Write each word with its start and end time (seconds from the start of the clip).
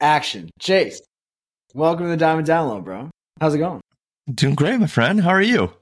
action. 0.00 0.50
Chase, 0.58 1.00
welcome 1.74 2.04
to 2.04 2.10
the 2.10 2.16
Diamond 2.16 2.46
Download, 2.46 2.84
bro. 2.84 3.10
How's 3.40 3.54
it 3.54 3.58
going? 3.58 3.80
Doing 4.32 4.54
great, 4.54 4.78
my 4.80 4.86
friend. 4.86 5.20
How 5.20 5.30
are 5.30 5.42
you? 5.42 5.72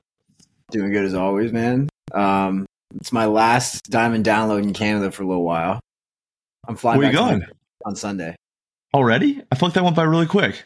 Doing 0.71 0.92
good 0.92 1.04
as 1.04 1.14
always, 1.14 1.52
man. 1.52 1.88
Um, 2.12 2.66
it's 2.96 3.12
my 3.12 3.27
last 3.27 3.90
Diamond 3.90 4.24
Download 4.24 4.62
in 4.62 4.72
Canada 4.72 5.11
for 5.11 5.22
a 5.22 5.27
little 5.27 5.45
while. 5.45 5.80
I'm 6.66 6.77
flying. 6.77 6.98
Where 6.98 7.08
you 7.08 7.12
going? 7.12 7.45
On 7.84 7.96
Sunday? 7.96 8.34
Already? 8.95 9.42
I 9.50 9.56
feel 9.56 9.68
like 9.68 9.74
that 9.74 9.84
went 9.84 9.96
by 9.96 10.04
really 10.04 10.26
quick. 10.26 10.64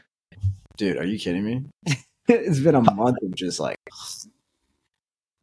Dude, 0.76 0.96
are 0.96 1.04
you 1.04 1.18
kidding 1.18 1.44
me? 1.44 1.64
it's 2.28 2.60
been 2.60 2.74
a 2.74 2.82
month 2.94 3.16
of 3.22 3.34
just 3.34 3.58
like 3.58 3.76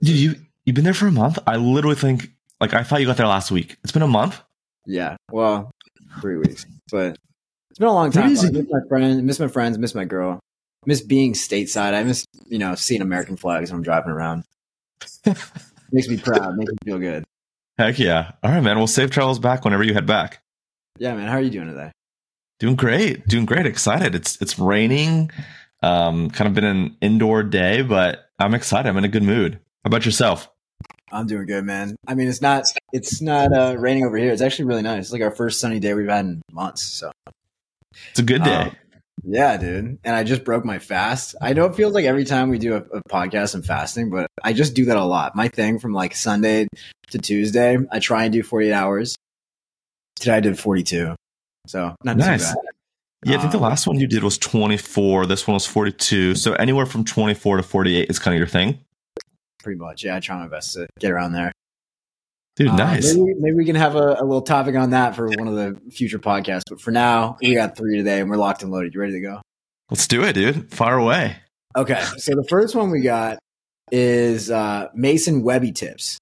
Dude, 0.02 0.16
you 0.16 0.36
you've 0.66 0.76
been 0.76 0.86
there 0.86 0.94
for 0.94 1.08
a 1.08 1.12
month? 1.12 1.40
I 1.48 1.58
literally 1.58 1.96
think 1.96 2.32
like 2.62 2.74
I 2.74 2.84
thought 2.84 3.02
you 3.02 3.08
got 3.08 3.18
there 3.18 3.28
last 3.28 3.52
week. 3.52 3.78
It's 3.84 3.92
been 3.92 4.02
a 4.02 4.08
month. 4.08 4.42
yeah, 4.86 5.18
well, 5.32 5.72
three 6.22 6.38
weeks, 6.38 6.66
but 6.92 7.18
it's 7.76 7.80
been 7.80 7.90
a 7.90 7.94
long 7.94 8.10
time. 8.10 8.24
I 8.24 8.30
miss 8.30 8.66
my 8.72 8.80
friends, 8.88 9.22
miss 9.22 9.38
my 9.38 9.48
friends, 9.50 9.78
miss 9.78 9.94
my 9.94 10.06
girl, 10.06 10.40
miss 10.86 11.02
being 11.02 11.34
stateside. 11.34 11.94
I 11.94 12.04
miss 12.04 12.26
you 12.48 12.58
know 12.58 12.74
seeing 12.76 13.02
American 13.02 13.36
flags 13.36 13.70
when 13.70 13.80
I'm 13.80 13.84
driving 13.84 14.12
around. 14.12 14.46
makes 15.92 16.08
me 16.08 16.16
proud. 16.16 16.56
Makes 16.56 16.72
me 16.72 16.78
feel 16.86 17.00
good. 17.00 17.26
Heck 17.78 18.00
yeah. 18.00 18.32
All 18.42 18.52
right, 18.52 18.64
man. 18.64 18.78
We'll 18.78 18.88
save 18.88 19.12
travels 19.12 19.40
back 19.40 19.66
whenever 19.66 19.84
you 19.84 19.94
head 19.94 20.06
back. 20.06 20.42
Yeah, 21.00 21.16
man. 21.16 21.28
How 21.28 21.34
are 21.34 21.42
you 21.42 21.50
doing 21.50 21.68
today? 21.68 21.92
Doing 22.60 22.78
great. 22.78 23.28
Doing 23.28 23.46
great. 23.46 23.66
Excited. 23.66 24.16
It's 24.16 24.42
it's 24.42 24.58
raining. 24.58 25.32
Um, 25.84 26.30
kind 26.30 26.48
of 26.48 26.54
been 26.54 26.64
an 26.64 26.96
indoor 27.02 27.44
day, 27.44 27.82
but 27.82 28.30
I'm 28.40 28.54
excited. 28.54 28.88
I'm 28.88 28.96
in 28.96 29.04
a 29.04 29.10
good 29.10 29.24
mood. 29.24 29.56
How 29.84 29.90
about 29.90 30.06
yourself? 30.06 30.50
I'm 31.12 31.28
doing 31.28 31.46
good, 31.46 31.66
man. 31.66 31.98
I 32.08 32.16
mean, 32.16 32.30
it's 32.30 32.42
not 32.42 32.68
it's 32.94 33.22
not 33.22 33.52
uh, 33.52 33.76
raining 33.78 34.06
over 34.06 34.16
here. 34.16 34.32
It's 34.32 34.42
actually 34.42 34.66
really 34.66 34.82
nice. 34.82 35.04
It's 35.04 35.12
like 35.12 35.22
our 35.22 35.36
first 35.36 35.60
sunny 35.60 35.82
day 35.82 35.94
we've 35.94 36.08
had 36.08 36.24
in 36.24 36.42
months. 36.54 36.84
So 36.84 37.12
It's 38.12 38.20
a 38.20 38.24
good 38.24 38.44
day. 38.44 38.54
Um, 38.54 38.76
yeah, 39.24 39.58
dude. 39.58 39.98
And 40.04 40.16
I 40.16 40.24
just 40.24 40.44
broke 40.44 40.66
my 40.66 40.78
fast. 40.80 41.36
I 41.42 41.54
know 41.54 41.66
it 41.66 41.76
feels 41.76 41.94
like 41.94 42.06
every 42.06 42.26
time 42.26 42.50
we 42.50 42.60
do 42.60 42.76
a, 42.76 42.78
a 42.98 43.02
podcast, 43.10 43.56
I'm 43.56 43.64
fasting, 43.64 44.10
but 44.10 44.28
I 44.44 44.54
just 44.54 44.74
do 44.76 44.86
that 44.86 44.98
a 44.98 45.04
lot. 45.04 45.36
My 45.36 45.48
thing 45.48 45.80
from 45.80 45.94
like 45.94 46.16
Sunday 46.16 46.68
to 47.12 47.18
Tuesday, 47.18 47.78
I 47.92 48.00
try 48.00 48.26
and 48.26 48.34
do 48.34 48.44
48 48.44 48.74
hours. 48.74 49.16
Today 50.18 50.36
I 50.36 50.40
did 50.42 50.60
42. 50.60 51.16
So 51.68 51.96
not 52.04 52.18
Nice. 52.18 52.50
too 52.50 52.56
bad. 52.56 52.64
yeah, 53.26 53.38
I 53.38 53.40
think 53.40 53.52
the 53.52 53.58
um, 53.58 53.64
last 53.64 53.88
one 53.88 54.00
you 54.00 54.08
did 54.08 54.24
was 54.24 54.38
24. 54.38 55.26
This 55.26 55.48
one 55.48 55.54
was 55.56 55.66
42. 55.66 56.36
So 56.36 56.54
anywhere 56.54 56.86
from 56.86 57.04
24 57.04 57.58
to 57.58 57.64
48 57.64 58.10
is 58.10 58.20
kind 58.20 58.36
of 58.36 58.38
your 58.38 58.48
thing. 58.48 58.80
Pretty 59.64 59.80
much. 59.80 60.04
Yeah, 60.04 60.18
I 60.18 60.20
try 60.20 60.38
my 60.38 60.48
best 60.48 60.74
to 60.74 60.88
get 61.00 61.10
around 61.12 61.32
there. 61.34 61.52
Dude, 62.56 62.70
Uh, 62.70 62.76
nice. 62.76 63.14
maybe, 63.14 63.34
maybe 63.38 63.56
we 63.58 63.66
can 63.66 63.76
have 63.76 63.96
a, 63.96 64.16
a 64.20 64.24
little 64.24 64.42
topic 64.42 64.76
on 64.76 64.92
that 64.92 65.16
for 65.16 65.28
one 65.28 65.48
of 65.48 65.56
the 65.56 65.78
future 65.92 66.20
podcasts. 66.20 66.64
But 66.70 66.80
for 66.80 66.92
now, 66.92 67.38
we 67.42 67.54
got 67.54 67.76
three 67.76 67.98
today 67.98 68.22
and 68.22 68.30
we're 68.30 68.38
locked 68.38 68.64
and 68.64 68.72
loaded. 68.72 68.94
You 68.94 69.02
ready 69.02 69.14
to 69.14 69.20
go? 69.22 69.42
Let's 69.90 70.08
do 70.08 70.24
it, 70.24 70.34
dude. 70.34 70.74
Far 70.74 70.98
away. 70.98 71.36
Okay. 71.76 72.02
So 72.18 72.32
the 72.34 72.46
first 72.50 72.74
one 72.76 72.92
we 72.92 73.02
got 73.02 73.40
is 73.92 74.50
uh, 74.50 74.88
Mason 74.94 75.44
Webby 75.44 75.74
tips. 75.74 76.18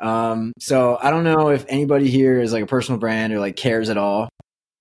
Um, 0.00 0.52
so 0.60 0.98
I 1.00 1.10
don't 1.10 1.24
know 1.24 1.48
if 1.50 1.64
anybody 1.68 2.08
here 2.08 2.40
is 2.40 2.52
like 2.52 2.62
a 2.62 2.66
personal 2.66 3.00
brand 3.00 3.32
or 3.32 3.40
like 3.40 3.56
cares 3.56 3.90
at 3.90 3.98
all. 3.98 4.28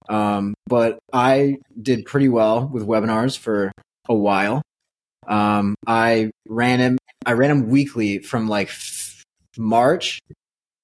Um, 0.10 0.54
but 0.68 1.00
I 1.12 1.58
did 1.82 2.06
pretty 2.06 2.30
well 2.30 2.68
with 2.68 2.86
webinars 2.86 3.38
for 3.38 3.72
a 4.08 4.14
while. 4.16 4.62
Um, 5.28 5.76
I 5.88 6.30
ran 6.48 6.80
him, 6.80 6.98
I 7.26 7.34
ran 7.34 7.50
him 7.52 7.70
weekly 7.70 8.20
from 8.20 8.48
like 8.48 8.70
March 9.58 10.20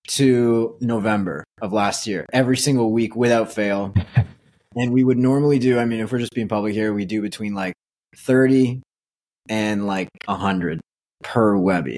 to 0.10 0.76
November 0.82 1.44
of 1.62 1.72
last 1.74 2.08
year, 2.08 2.26
every 2.34 2.58
single 2.58 2.92
week 2.92 3.16
without 3.16 3.52
fail. 3.52 3.94
And 4.76 4.94
we 4.94 5.04
would 5.04 5.18
normally 5.18 5.58
do, 5.58 5.80
I 5.80 5.86
mean, 5.86 6.00
if 6.00 6.12
we're 6.12 6.20
just 6.20 6.34
being 6.34 6.48
public 6.48 6.74
here, 6.74 6.94
we 6.94 7.04
do 7.04 7.24
between 7.24 7.56
like 7.56 7.74
30 8.16 8.82
and 9.50 9.88
like 9.88 10.10
100 10.26 10.80
per 11.24 11.58
Webby. 11.58 11.98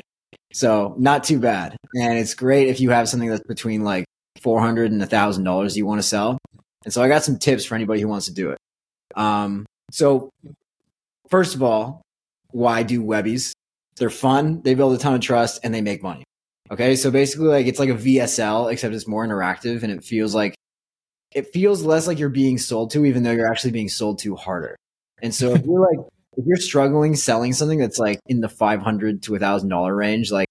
So 0.53 0.96
not 0.97 1.24
too 1.24 1.40
bad. 1.40 1.75
And 1.96 2.18
it's 2.18 2.34
great 2.34 2.69
if 2.69 2.80
you 2.80 2.90
have 2.91 3.09
something 3.09 3.30
that's 3.30 3.44
between 3.46 3.84
like 3.84 4.06
400 4.41 4.91
and 4.91 5.02
$1,000 5.02 5.75
you 5.75 5.86
want 5.86 6.00
to 6.00 6.07
sell. 6.07 6.38
And 6.86 6.94
so 6.94 7.03
I 7.03 7.07
got 7.07 7.24
some 7.24 7.38
tips 7.38 7.66
for 7.66 7.75
anybody 7.75 8.02
who 8.02 8.07
wants 8.07 8.28
to 8.28 8.34
do 8.34 8.52
it. 8.52 8.57
Um, 9.16 9.66
so 9.91 10.30
first 11.30 11.56
of 11.56 11.62
all, 11.62 12.02
why 12.52 12.84
do 12.84 13.03
Webbies? 13.03 13.52
They're 13.97 14.09
fun. 14.09 14.62
They 14.62 14.75
build 14.75 14.94
a 14.94 14.97
ton 14.97 15.13
of 15.13 15.22
trust 15.22 15.59
and 15.63 15.74
they 15.74 15.81
make 15.81 16.02
money. 16.02 16.24
Okay. 16.72 16.96
So 16.96 17.12
basically 17.12 17.48
like 17.48 17.68
it's 17.68 17.80
like 17.80 17.90
a 17.90 17.96
VSL, 17.96 18.72
except 18.72 18.96
it's 18.96 19.08
more 19.08 19.28
interactive 19.28 19.84
and 19.84 19.92
it 19.92 20.04
feels 20.04 20.34
like 20.34 20.56
it 21.34 21.48
feels 21.54 21.84
less 21.84 22.08
like 22.08 22.18
you're 22.18 22.30
being 22.30 22.58
sold 22.58 22.92
to, 22.92 23.06
even 23.06 23.24
though 23.24 23.32
you're 23.32 23.52
actually 23.52 23.72
being 23.72 23.90
sold 23.90 24.20
to 24.20 24.36
harder. 24.36 24.76
And 25.22 25.36
so 25.36 25.54
if 25.54 25.66
you're 25.66 25.81
like, 25.81 26.08
if 26.38 26.46
you're 26.46 26.58
struggling 26.58 27.16
selling 27.16 27.52
something 27.54 27.78
that's 27.78 28.00
like 28.00 28.20
in 28.28 28.40
the 28.40 28.50
500 28.50 29.24
to 29.24 29.36
a 29.36 29.40
thousand 29.40 29.70
dollar 29.70 29.94
range, 29.94 30.31
like 30.31 30.48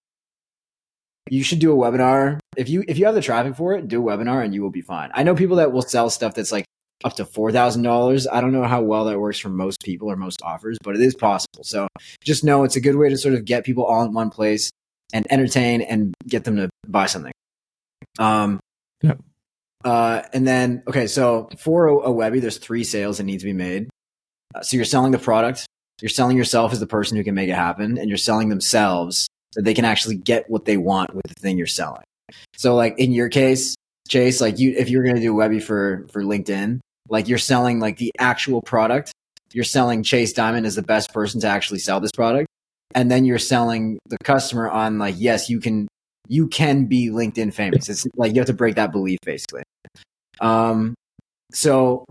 you 1.30 1.42
should 1.42 1.58
do 1.58 1.72
a 1.72 1.76
webinar. 1.90 2.38
If 2.56 2.68
you, 2.68 2.84
if 2.86 2.98
you 2.98 3.06
have 3.06 3.14
the 3.14 3.22
traffic 3.22 3.56
for 3.56 3.74
it, 3.74 3.88
do 3.88 4.06
a 4.06 4.16
webinar 4.16 4.44
and 4.44 4.54
you 4.54 4.62
will 4.62 4.70
be 4.70 4.82
fine. 4.82 5.10
I 5.14 5.22
know 5.22 5.34
people 5.34 5.56
that 5.56 5.72
will 5.72 5.82
sell 5.82 6.10
stuff 6.10 6.34
that's 6.34 6.52
like 6.52 6.66
up 7.02 7.14
to 7.14 7.24
$4,000. 7.24 8.26
I 8.30 8.40
don't 8.42 8.52
know 8.52 8.64
how 8.64 8.82
well 8.82 9.06
that 9.06 9.18
works 9.18 9.38
for 9.38 9.48
most 9.48 9.80
people 9.82 10.10
or 10.10 10.16
most 10.16 10.42
offers, 10.42 10.76
but 10.82 10.96
it 10.96 11.00
is 11.00 11.14
possible. 11.14 11.64
So 11.64 11.88
just 12.22 12.44
know 12.44 12.64
it's 12.64 12.76
a 12.76 12.80
good 12.80 12.96
way 12.96 13.08
to 13.08 13.16
sort 13.16 13.34
of 13.34 13.46
get 13.46 13.64
people 13.64 13.84
all 13.84 14.04
in 14.04 14.12
one 14.12 14.28
place 14.28 14.70
and 15.12 15.26
entertain 15.30 15.82
and 15.82 16.14
get 16.26 16.44
them 16.44 16.56
to 16.56 16.68
buy 16.86 17.06
something. 17.06 17.32
Um, 18.18 18.60
Yep. 19.02 19.20
uh, 19.84 20.22
and 20.32 20.46
then, 20.46 20.82
okay, 20.86 21.06
so 21.06 21.48
for 21.58 21.88
a, 21.88 21.94
a 21.96 22.12
Webby, 22.12 22.40
there's 22.40 22.58
three 22.58 22.84
sales 22.84 23.18
that 23.18 23.24
need 23.24 23.38
to 23.40 23.46
be 23.46 23.52
made. 23.52 23.88
Uh, 24.54 24.62
so 24.62 24.76
you're 24.76 24.84
selling 24.84 25.12
the 25.12 25.18
product, 25.18 25.66
you're 26.02 26.08
selling 26.08 26.36
yourself 26.36 26.72
as 26.72 26.80
the 26.80 26.86
person 26.86 27.16
who 27.16 27.24
can 27.24 27.34
make 27.34 27.48
it 27.48 27.54
happen, 27.54 27.98
and 27.98 28.08
you're 28.08 28.18
selling 28.18 28.48
themselves 28.48 29.28
so 29.52 29.60
they 29.60 29.74
can 29.74 29.84
actually 29.84 30.16
get 30.16 30.48
what 30.50 30.64
they 30.64 30.76
want 30.76 31.14
with 31.14 31.26
the 31.28 31.34
thing 31.34 31.56
you're 31.56 31.66
selling. 31.66 32.02
So, 32.56 32.74
like 32.74 32.98
in 32.98 33.12
your 33.12 33.28
case, 33.28 33.74
Chase, 34.08 34.40
like 34.40 34.58
you, 34.58 34.74
if 34.76 34.90
you're 34.90 35.04
going 35.04 35.16
to 35.16 35.22
do 35.22 35.34
Webby 35.34 35.60
for 35.60 36.06
for 36.10 36.22
LinkedIn, 36.22 36.80
like 37.08 37.28
you're 37.28 37.38
selling 37.38 37.80
like 37.80 37.96
the 37.96 38.10
actual 38.18 38.60
product, 38.60 39.12
you're 39.52 39.64
selling 39.64 40.02
Chase 40.02 40.32
Dimond 40.32 40.66
as 40.66 40.74
the 40.74 40.82
best 40.82 41.12
person 41.12 41.40
to 41.40 41.46
actually 41.46 41.78
sell 41.78 42.00
this 42.00 42.12
product, 42.12 42.48
and 42.94 43.10
then 43.10 43.24
you're 43.24 43.38
selling 43.38 43.98
the 44.06 44.18
customer 44.24 44.68
on 44.68 44.98
like, 44.98 45.14
yes, 45.18 45.48
you 45.48 45.60
can 45.60 45.88
you 46.28 46.46
can 46.46 46.84
be 46.86 47.10
LinkedIn 47.10 47.52
famous. 47.52 47.88
It's 47.88 48.06
like 48.16 48.34
you 48.34 48.40
have 48.40 48.46
to 48.46 48.52
break 48.52 48.76
that 48.76 48.92
belief 48.92 49.18
basically. 49.24 49.62
Um, 50.40 50.94
so 51.52 52.04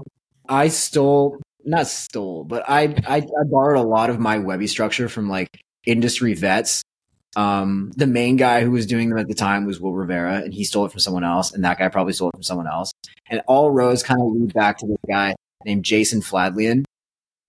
I 0.48 0.68
stole, 0.68 1.38
not 1.64 1.88
stole, 1.88 2.44
but 2.44 2.64
I, 2.68 2.96
I, 3.08 3.18
I 3.18 3.44
borrowed 3.46 3.78
a 3.78 3.88
lot 3.88 4.10
of 4.10 4.20
my 4.20 4.40
Webby 4.40 4.68
structure 4.68 5.08
from 5.08 5.30
like 5.30 5.62
industry 5.86 6.34
vets. 6.34 6.84
Um, 7.36 7.92
the 7.96 8.08
main 8.08 8.36
guy 8.36 8.62
who 8.62 8.72
was 8.72 8.88
doing 8.88 9.10
them 9.10 9.20
at 9.20 9.28
the 9.28 9.36
time 9.36 9.66
was 9.66 9.80
Will 9.80 9.94
Rivera, 9.94 10.42
and 10.42 10.54
he 10.54 10.64
stole 10.64 10.86
it 10.86 10.92
from 10.92 11.00
someone 11.00 11.24
else, 11.24 11.54
and 11.54 11.64
that 11.64 11.78
guy 11.78 11.88
probably 11.88 12.14
stole 12.14 12.30
it 12.30 12.36
from 12.36 12.44
someone 12.44 12.68
else. 12.68 12.92
And 13.30 13.42
all 13.48 13.70
roads 13.70 14.02
kind 14.02 14.20
of 14.20 14.28
lead 14.32 14.54
back 14.54 14.80
to 14.80 14.88
this 14.88 14.98
guy 15.08 15.36
named 15.64 15.86
Jason 15.86 16.22
Fladlien, 16.22 16.86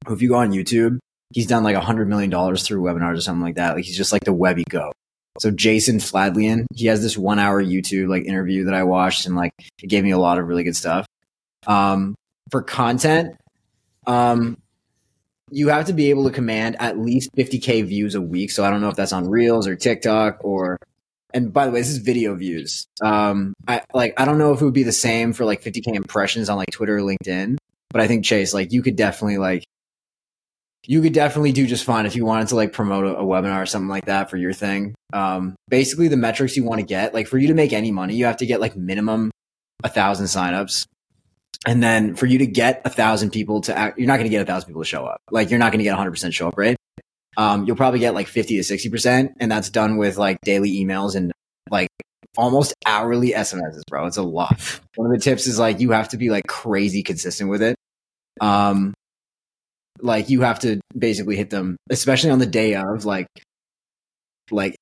who, 0.07 0.15
if 0.15 0.21
you 0.21 0.29
go 0.29 0.37
on 0.37 0.53
YouTube, 0.53 0.99
he's 1.33 1.47
done 1.47 1.63
like 1.63 1.77
a 1.77 1.81
hundred 1.81 2.09
million 2.09 2.31
dollars 2.31 2.67
through 2.67 2.83
webinars 2.83 3.19
or 3.19 3.21
something 3.21 3.43
like 3.43 3.57
that. 3.57 3.77
Like 3.77 3.85
he's 3.85 3.97
just 3.97 4.13
like 4.13 4.25
the 4.25 4.33
Webby 4.33 4.65
go. 4.69 4.93
So 5.39 5.51
Jason 5.51 5.99
Fladlien, 5.99 6.67
he 6.75 6.87
has 6.87 7.03
this 7.03 7.17
one 7.17 7.39
hour 7.39 7.63
YouTube 7.63 8.09
like 8.09 8.25
interview 8.25 8.65
that 8.65 8.75
I 8.75 8.83
watched 8.83 9.27
and 9.27 9.37
like 9.37 9.53
it 9.83 9.87
gave 9.87 10.05
me 10.05 10.11
a 10.11 10.19
lot 10.19 10.39
of 10.39 10.47
really 10.47 10.65
good 10.65 10.77
stuff. 10.77 11.07
Um, 11.67 12.15
for 12.51 12.63
content, 12.63 13.37
um, 14.07 14.59
you 15.51 15.69
have 15.69 15.87
to 15.87 15.93
be 15.93 16.11
able 16.11 16.25
to 16.25 16.31
command 16.31 16.77
at 16.81 16.99
least 16.99 17.31
50k 17.37 17.87
views 17.87 18.15
a 18.15 18.21
week. 18.21 18.51
So 18.51 18.65
I 18.65 18.71
don't 18.71 18.81
know 18.81 18.89
if 18.89 18.97
that's 18.97 19.13
on 19.13 19.29
Reels 19.29 19.67
or 19.67 19.77
TikTok 19.77 20.45
or, 20.45 20.79
and 21.33 21.53
by 21.53 21.67
the 21.67 21.73
way, 21.73 21.81
this 21.81 21.91
is 21.91 21.99
video 21.99 22.35
views. 22.35 22.87
Um, 23.03 23.55
I 23.69 23.83
like, 23.95 24.19
I 24.19 24.25
don't 24.25 24.39
know 24.39 24.53
if 24.53 24.61
it 24.61 24.65
would 24.65 24.75
be 24.75 24.83
the 24.83 24.93
same 24.93 25.33
for 25.33 25.45
like 25.45 25.63
50k 25.63 25.95
impressions 25.95 26.49
on 26.49 26.57
like 26.57 26.71
Twitter 26.73 26.99
or 26.99 27.01
LinkedIn, 27.01 27.57
but 27.91 28.01
I 28.01 28.09
think 28.09 28.25
Chase, 28.25 28.53
like 28.53 28.73
you 28.73 28.83
could 28.83 28.97
definitely 28.97 29.39
like, 29.39 29.65
you 30.87 31.03
could 31.03 31.13
definitely 31.13 31.53
do 31.53 31.67
just 31.67 31.85
fine 31.85 32.07
if 32.07 32.17
you 32.17 32.25
wanted 32.25 32.49
to 32.49 32.57
like 32.57 32.73
promote 32.73 33.05
a, 33.05 33.17
a 33.19 33.25
webinar 33.25 33.63
or 33.63 33.67
something 33.67 33.89
like 33.89 34.07
that 34.07 34.31
for 34.31 34.37
your 34.37 34.53
thing. 34.53 34.95
Um, 35.13 35.57
basically 35.69 36.09
the 36.09 36.17
metrics 36.17 36.57
you 36.57 36.65
want 36.65 36.81
to 36.81 36.87
get, 36.87 37.13
like 37.13 37.27
for 37.27 37.39
you 37.39 37.49
to 37.49 37.55
make 37.55 37.73
any 37.73 37.91
money, 37.91 38.15
you 38.15 38.25
have 38.25 38.39
to 38.39 38.47
get 38.47 38.61
like 38.61 38.77
minimum 38.77 39.31
a 39.85 39.89
thousand 39.89 40.27
signups. 40.27 40.87
And 41.67 41.83
then 41.83 42.15
for 42.15 42.27
you 42.27 42.39
to 42.39 42.47
get 42.47 42.81
a 42.87 42.91
thousand 42.91 43.31
people 43.31 43.61
to 43.63 43.77
act, 43.77 43.99
you're 43.99 44.07
not 44.07 44.15
going 44.15 44.25
to 44.25 44.31
get 44.31 44.41
a 44.41 44.47
thousand 44.47 44.69
people 44.69 44.83
to 44.83 44.89
show 44.89 45.05
up. 45.05 45.21
Like 45.31 45.51
you're 45.51 45.59
not 45.59 45.73
going 45.73 45.81
to 45.81 45.85
get 45.85 45.97
100% 45.97 46.33
show 46.33 46.49
up 46.49 46.57
rate. 46.57 46.79
Um, 47.37 47.67
you'll 47.67 47.77
probably 47.77 48.01
get 48.01 48.15
like 48.15 48.29
50 48.29 48.61
to 48.61 48.63
60%. 48.63 49.35
And 49.39 49.53
that's 49.53 49.69
done 49.69 49.99
with 49.99 50.17
like 50.17 50.39
daily 50.43 50.73
emails 50.83 51.15
and 51.15 51.33
like 51.71 51.89
almost 52.37 52.75
hourly 52.87 53.33
SMSs, 53.33 53.83
bro. 53.89 54.07
It's 54.07 54.17
a 54.17 54.23
lot. 54.23 54.59
One 54.97 55.13
of 55.13 55.19
the 55.19 55.23
tips 55.23 55.47
is 55.47 55.59
like 55.59 55.81
you 55.81 55.91
have 55.91 56.09
to 56.11 56.17
be 56.17 56.31
like 56.31 56.47
crazy 56.47 57.03
consistent 57.03 57.51
with 57.51 57.63
it. 57.63 57.77
Um, 58.41 58.95
like 60.03 60.31
you 60.31 60.43
have 60.43 60.61
to 60.61 60.81
basically 60.97 61.37
hit 61.37 61.51
them, 61.51 61.77
especially 61.91 62.31
on 62.31 62.39
the 62.39 62.47
day 62.47 62.75
of 62.75 63.05
like, 63.05 63.27
like 64.51 64.77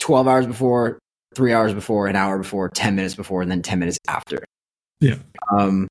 12 0.00 0.26
hours 0.26 0.46
before, 0.46 0.98
three 1.34 1.52
hours 1.52 1.74
before, 1.74 2.06
an 2.06 2.16
hour 2.16 2.38
before, 2.38 2.68
10 2.68 2.96
minutes 2.96 3.14
before, 3.14 3.42
and 3.42 3.50
then 3.50 3.62
10 3.62 3.78
minutes 3.78 3.98
after. 4.08 4.44
Yeah. 5.00 5.16
Um, 5.56 5.88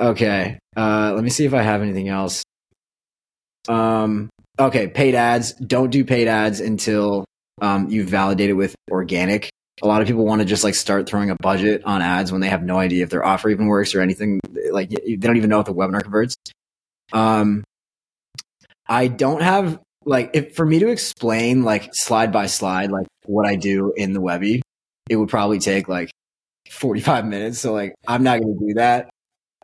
Okay. 0.00 0.58
Uh, 0.76 1.12
let 1.14 1.22
me 1.22 1.30
see 1.30 1.44
if 1.44 1.54
I 1.54 1.62
have 1.62 1.82
anything 1.82 2.08
else. 2.08 2.42
Um, 3.68 4.30
okay. 4.58 4.88
Paid 4.88 5.14
ads. 5.14 5.52
Don't 5.52 5.90
do 5.90 6.04
paid 6.04 6.28
ads 6.28 6.60
until 6.60 7.24
um, 7.60 7.88
you've 7.88 8.08
validated 8.08 8.56
with 8.56 8.74
organic. 8.90 9.50
A 9.82 9.86
lot 9.86 10.00
of 10.00 10.06
people 10.06 10.24
want 10.24 10.40
to 10.40 10.44
just 10.44 10.64
like 10.64 10.74
start 10.74 11.08
throwing 11.08 11.30
a 11.30 11.36
budget 11.36 11.82
on 11.84 12.02
ads 12.02 12.30
when 12.30 12.40
they 12.40 12.48
have 12.48 12.62
no 12.62 12.78
idea 12.78 13.02
if 13.02 13.10
their 13.10 13.24
offer 13.24 13.48
even 13.48 13.66
works 13.66 13.94
or 13.94 14.00
anything. 14.00 14.40
Like 14.70 14.90
they 14.90 15.16
don't 15.16 15.36
even 15.36 15.50
know 15.50 15.60
if 15.60 15.66
the 15.66 15.74
webinar 15.74 16.02
converts. 16.02 16.36
Um, 17.12 17.64
I 18.88 19.08
don't 19.08 19.42
have 19.42 19.78
like 20.04 20.30
if 20.34 20.54
for 20.56 20.66
me 20.66 20.78
to 20.80 20.88
explain 20.88 21.62
like 21.62 21.94
slide 21.94 22.32
by 22.32 22.46
slide 22.46 22.90
like 22.90 23.06
what 23.26 23.46
I 23.46 23.56
do 23.56 23.92
in 23.96 24.12
the 24.12 24.20
Webby, 24.20 24.62
it 25.08 25.16
would 25.16 25.28
probably 25.28 25.58
take 25.58 25.88
like 25.88 26.10
45 26.70 27.26
minutes. 27.26 27.58
So 27.58 27.72
like 27.72 27.94
I'm 28.06 28.22
not 28.22 28.40
gonna 28.40 28.58
do 28.58 28.74
that. 28.74 29.10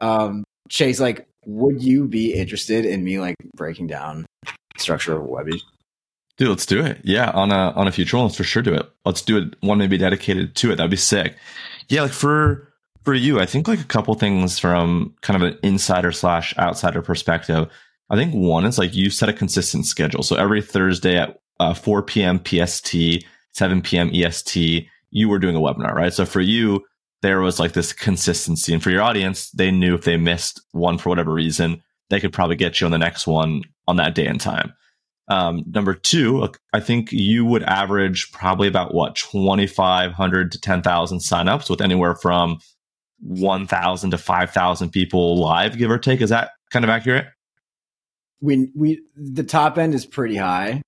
Um 0.01 0.45
Chase, 0.69 1.01
like, 1.01 1.27
would 1.47 1.83
you 1.83 2.07
be 2.07 2.35
interested 2.35 2.85
in 2.85 3.03
me 3.03 3.19
like 3.19 3.37
breaking 3.57 3.87
down 3.87 4.27
structure 4.77 5.15
of 5.15 5.23
a 5.23 5.25
Webby? 5.25 5.63
Dude, 6.37 6.51
let's 6.51 6.67
do 6.67 6.85
it. 6.85 7.01
Yeah, 7.03 7.31
on 7.31 7.51
a 7.51 7.73
on 7.73 7.89
a 7.89 7.93
future 7.93 8.17
one, 8.17 8.27
let's 8.27 8.37
for 8.37 8.45
sure 8.45 8.63
do 8.63 8.75
it. 8.75 8.89
Let's 9.05 9.23
do 9.23 9.39
it. 9.39 9.57
One 9.61 9.79
maybe 9.79 9.99
dedicated 9.99 10.55
to 10.57 10.71
it. 10.71 10.77
That'd 10.77 10.91
be 10.91 10.97
sick. 10.97 11.37
Yeah, 11.89 12.03
like 12.03 12.13
for 12.13 12.68
for 13.09 13.15
you, 13.15 13.41
I 13.41 13.47
think 13.47 13.67
like 13.67 13.81
a 13.81 13.85
couple 13.85 14.13
things 14.17 14.59
from 14.59 15.15
kind 15.23 15.43
of 15.43 15.51
an 15.51 15.59
insider 15.63 16.13
slash 16.13 16.55
outsider 16.59 17.01
perspective. 17.01 17.67
I 18.11 18.17
think 18.17 18.35
one 18.35 18.67
is 18.67 18.77
like 18.77 18.95
you 18.95 19.09
set 19.09 19.31
a 19.31 19.33
consistent 19.33 19.87
schedule. 19.87 20.23
So 20.23 20.37
every 20.37 20.61
Thursday 20.61 21.17
at 21.17 21.41
uh, 21.59 21.73
4 21.73 22.03
p.m. 22.03 22.39
PST, 22.45 22.95
7 23.55 23.81
p.m. 23.81 24.11
EST, 24.13 24.87
you 25.09 25.29
were 25.31 25.39
doing 25.39 25.57
a 25.57 25.59
webinar, 25.59 25.95
right? 25.95 26.13
So 26.13 26.27
for 26.27 26.43
you, 26.43 26.85
there 27.23 27.41
was 27.41 27.59
like 27.59 27.73
this 27.73 27.95
consistency. 27.95 28.75
And 28.75 28.83
for 28.83 28.91
your 28.91 29.01
audience, 29.01 29.51
they 29.53 29.71
knew 29.71 29.95
if 29.95 30.05
they 30.05 30.19
missed 30.19 30.61
one 30.73 30.99
for 30.99 31.09
whatever 31.09 31.33
reason, 31.33 31.83
they 32.11 32.21
could 32.21 32.35
probably 32.35 32.57
get 32.57 32.79
you 32.79 32.85
on 32.85 32.91
the 32.91 32.99
next 32.99 33.27
one 33.27 33.63
on 33.87 33.97
that 33.97 34.15
day 34.15 34.27
and 34.27 34.39
time. 34.39 34.75
Um, 35.29 35.65
number 35.67 35.95
two, 35.95 36.53
I 36.75 36.81
think 36.81 37.11
you 37.11 37.47
would 37.47 37.63
average 37.63 38.31
probably 38.33 38.69
about 38.69 38.93
what, 38.93 39.17
2,500 39.17 40.53
to 40.53 40.61
10,000 40.61 41.19
signups 41.21 41.71
with 41.71 41.81
anywhere 41.81 42.15
from 42.15 42.59
1,000 43.21 44.11
to 44.11 44.19
5,000 44.19 44.91
people 44.91 45.39
live, 45.39 45.77
give 45.77 45.91
or 45.91 45.99
take. 45.99 46.21
Is 46.21 46.31
that 46.31 46.51
kind 46.71 46.85
of 46.85 46.91
accurate? 46.91 47.27
We, 48.41 48.71
we, 48.75 49.03
the 49.17 49.43
top 49.43 49.79
end 49.79 49.95
is 49.95 50.07
pretty 50.07 50.37
high. 50.37 50.83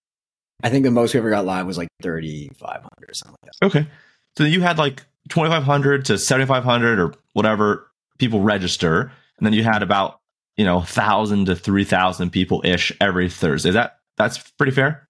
I 0.63 0.71
think 0.71 0.85
the 0.85 0.91
most 0.91 1.15
we 1.15 1.19
ever 1.19 1.31
got 1.31 1.47
live 1.47 1.67
was 1.67 1.79
like 1.79 1.89
3,500 2.03 2.85
or 2.85 3.15
something 3.15 3.37
like 3.43 3.53
that. 3.61 3.67
Okay. 3.67 3.91
So 4.37 4.45
you 4.45 4.61
had 4.61 4.79
like 4.79 5.05
2,500 5.31 6.05
to 6.07 6.19
7,500 6.19 7.01
or 7.01 7.15
whatever 7.33 7.91
people 8.19 8.41
register. 8.41 9.11
And 9.39 9.47
then 9.47 9.53
you 9.53 9.65
had 9.65 9.83
about, 9.83 10.21
you 10.57 10.65
know, 10.65 10.77
1,000 10.77 11.47
to 11.47 11.57
3,000 11.57 12.31
people 12.31 12.63
ish 12.65 12.93
every 13.01 13.29
Thursday. 13.31 13.71
Is 13.71 13.75
that, 13.75 13.99
that's 14.17 14.39
pretty 14.53 14.73
fair? 14.73 15.09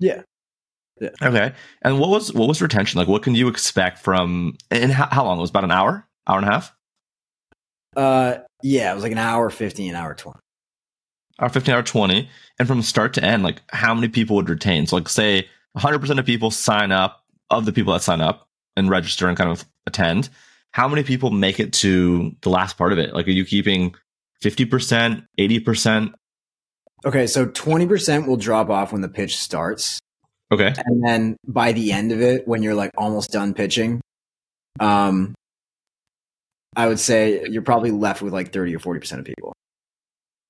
Yeah. 0.00 0.22
Yeah. 1.00 1.10
Okay. 1.22 1.52
And 1.80 1.98
what 1.98 2.10
was, 2.10 2.32
what 2.32 2.46
was 2.46 2.62
retention? 2.62 2.98
Like, 2.98 3.08
what 3.08 3.22
can 3.22 3.34
you 3.34 3.48
expect 3.48 3.98
from, 3.98 4.56
and 4.70 4.92
how, 4.92 5.08
how 5.10 5.24
long? 5.24 5.38
It 5.38 5.40
was 5.40 5.50
about 5.50 5.64
an 5.64 5.72
hour, 5.72 6.06
hour 6.26 6.38
and 6.38 6.48
a 6.48 6.50
half? 6.50 6.74
Uh, 7.96 8.38
yeah, 8.62 8.92
it 8.92 8.94
was 8.94 9.02
like 9.02 9.12
an 9.12 9.18
hour 9.18 9.50
fifteen, 9.50 9.90
an 9.90 9.96
hour 9.96 10.14
20. 10.14 10.38
Hour 11.40 11.48
15, 11.48 11.74
hour 11.74 11.82
20. 11.82 12.28
And 12.58 12.68
from 12.68 12.82
start 12.82 13.14
to 13.14 13.24
end, 13.24 13.42
like 13.42 13.62
how 13.72 13.94
many 13.94 14.08
people 14.08 14.36
would 14.36 14.48
retain? 14.48 14.86
So 14.86 14.96
like 14.96 15.08
say 15.08 15.48
100% 15.76 16.18
of 16.18 16.26
people 16.26 16.50
sign 16.50 16.92
up 16.92 17.24
of 17.50 17.64
the 17.64 17.72
people 17.72 17.92
that 17.94 18.02
sign 18.02 18.20
up 18.20 18.48
and 18.76 18.88
register 18.88 19.28
and 19.28 19.36
kind 19.36 19.50
of 19.50 19.64
attend, 19.86 20.28
how 20.72 20.88
many 20.88 21.02
people 21.02 21.30
make 21.30 21.60
it 21.60 21.72
to 21.74 22.34
the 22.42 22.48
last 22.48 22.76
part 22.78 22.92
of 22.92 22.98
it? 22.98 23.14
Like, 23.14 23.26
are 23.26 23.32
you 23.32 23.44
keeping 23.44 23.94
50%, 24.42 25.26
80%? 25.38 26.14
Okay, 27.04 27.26
so 27.26 27.46
20% 27.46 28.26
will 28.26 28.36
drop 28.36 28.70
off 28.70 28.92
when 28.92 29.02
the 29.02 29.08
pitch 29.08 29.36
starts. 29.36 29.98
Okay. 30.50 30.72
And 30.84 31.04
then 31.04 31.36
by 31.46 31.72
the 31.72 31.92
end 31.92 32.12
of 32.12 32.20
it, 32.20 32.46
when 32.46 32.62
you're 32.62 32.74
like 32.74 32.90
almost 32.96 33.30
done 33.30 33.54
pitching, 33.54 34.00
um, 34.80 35.34
I 36.76 36.86
would 36.86 37.00
say 37.00 37.46
you're 37.48 37.62
probably 37.62 37.90
left 37.90 38.22
with 38.22 38.32
like 38.32 38.52
30 38.52 38.76
or 38.76 38.78
40% 38.78 39.18
of 39.18 39.24
people. 39.24 39.52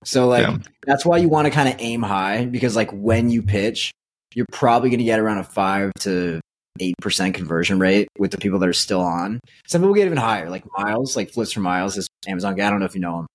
So 0.05 0.29
like 0.29 0.47
yeah. 0.47 0.59
that's 0.87 1.05
why 1.05 1.19
you 1.19 1.29
want 1.29 1.47
to 1.47 1.51
kind 1.51 1.69
of 1.69 1.77
aim 1.79 2.03
high 2.03 2.47
because 2.47 2.75
like 2.75 2.91
when 2.91 3.31
you 3.31 3.43
pitch, 3.43 3.93
you're 4.35 4.47
probably 4.51 4.91
going 4.91 4.99
to 4.99 5.05
get 5.05 5.21
around 5.21 5.39
a 5.39 5.45
5 5.45 5.93
to 6.01 6.41
8% 6.81 7.35
conversion 7.35 7.79
rate 7.79 8.09
with 8.19 8.31
the 8.31 8.39
people 8.39 8.59
that 8.59 8.69
are 8.69 8.73
still 8.73 9.01
on. 9.01 9.41
Some 9.67 9.83
people 9.83 9.95
get 9.95 10.07
even 10.07 10.19
higher, 10.19 10.49
like 10.49 10.65
Miles, 10.77 11.17
like 11.17 11.31
Flips 11.31 11.53
for 11.53 11.61
Miles, 11.61 11.95
this 11.95 12.09
Amazon 12.27 12.57
guy. 12.57 12.67
I 12.67 12.71
don't 12.71 12.81
know 12.81 12.87
if 12.87 12.95
you 12.95 13.01
know 13.01 13.21
him. 13.21 13.27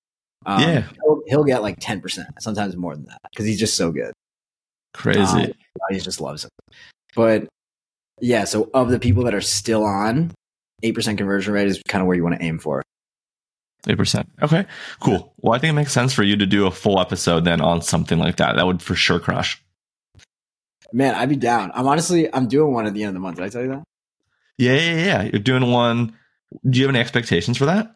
Um, 0.45 0.61
yeah. 0.61 0.83
He'll, 1.03 1.21
he'll, 1.27 1.43
get 1.43 1.61
like 1.61 1.79
10%, 1.79 2.25
sometimes 2.39 2.75
more 2.75 2.95
than 2.95 3.05
that 3.05 3.19
because 3.31 3.45
he's 3.45 3.59
just 3.59 3.75
so 3.75 3.91
good. 3.91 4.13
Crazy. 4.93 5.19
Um, 5.21 5.53
he 5.89 5.99
just 5.99 6.21
loves 6.21 6.45
it. 6.45 6.51
But 7.15 7.47
yeah, 8.19 8.45
so 8.45 8.69
of 8.73 8.89
the 8.89 8.99
people 8.99 9.23
that 9.25 9.35
are 9.35 9.41
still 9.41 9.83
on, 9.83 10.31
8% 10.83 11.17
conversion 11.17 11.53
rate 11.53 11.67
is 11.67 11.81
kind 11.87 12.01
of 12.01 12.07
where 12.07 12.15
you 12.15 12.23
want 12.23 12.39
to 12.39 12.45
aim 12.45 12.59
for. 12.59 12.83
8%. 13.85 14.25
Okay, 14.41 14.65
cool. 14.99 15.33
Well, 15.37 15.53
I 15.53 15.59
think 15.59 15.71
it 15.71 15.75
makes 15.75 15.93
sense 15.93 16.13
for 16.13 16.23
you 16.23 16.35
to 16.35 16.45
do 16.45 16.67
a 16.67 16.71
full 16.71 16.99
episode 16.99 17.45
then 17.45 17.61
on 17.61 17.81
something 17.81 18.19
like 18.19 18.37
that. 18.37 18.57
That 18.57 18.65
would 18.65 18.81
for 18.81 18.95
sure 18.95 19.19
crush. 19.19 19.63
Man, 20.93 21.15
I'd 21.15 21.29
be 21.29 21.35
down. 21.35 21.71
I'm 21.73 21.87
honestly, 21.87 22.33
I'm 22.33 22.47
doing 22.47 22.73
one 22.73 22.85
at 22.85 22.93
the 22.93 23.03
end 23.03 23.09
of 23.09 23.13
the 23.13 23.19
month. 23.19 23.37
Did 23.37 23.45
I 23.45 23.49
tell 23.49 23.61
you 23.61 23.69
that? 23.69 23.83
Yeah, 24.57 24.73
yeah, 24.73 25.05
yeah. 25.05 25.23
You're 25.23 25.39
doing 25.39 25.71
one. 25.71 26.17
Do 26.69 26.79
you 26.79 26.85
have 26.85 26.95
any 26.95 26.99
expectations 26.99 27.57
for 27.57 27.65
that? 27.65 27.95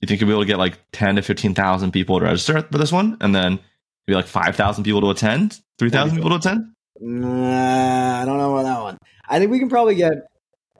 You 0.00 0.08
think 0.08 0.20
you'll 0.20 0.28
be 0.28 0.34
able 0.34 0.42
to 0.42 0.46
get 0.46 0.58
like 0.58 0.78
10 0.92 1.16
to 1.16 1.22
15,000 1.22 1.90
people 1.90 2.18
to 2.18 2.24
register 2.24 2.62
for 2.62 2.78
this 2.78 2.92
one? 2.92 3.16
And 3.20 3.34
then 3.34 3.58
maybe 4.06 4.16
like 4.16 4.26
5,000 4.26 4.84
people 4.84 5.00
to 5.00 5.10
attend? 5.10 5.60
3,000 5.78 6.16
people 6.16 6.30
to 6.30 6.36
attend? 6.36 6.72
Nah, 7.00 8.22
I 8.22 8.24
don't 8.24 8.38
know 8.38 8.56
about 8.56 8.62
that 8.64 8.82
one. 8.82 8.98
I 9.28 9.38
think 9.38 9.50
we 9.50 9.58
can 9.58 9.68
probably 9.68 9.94
get, 9.94 10.12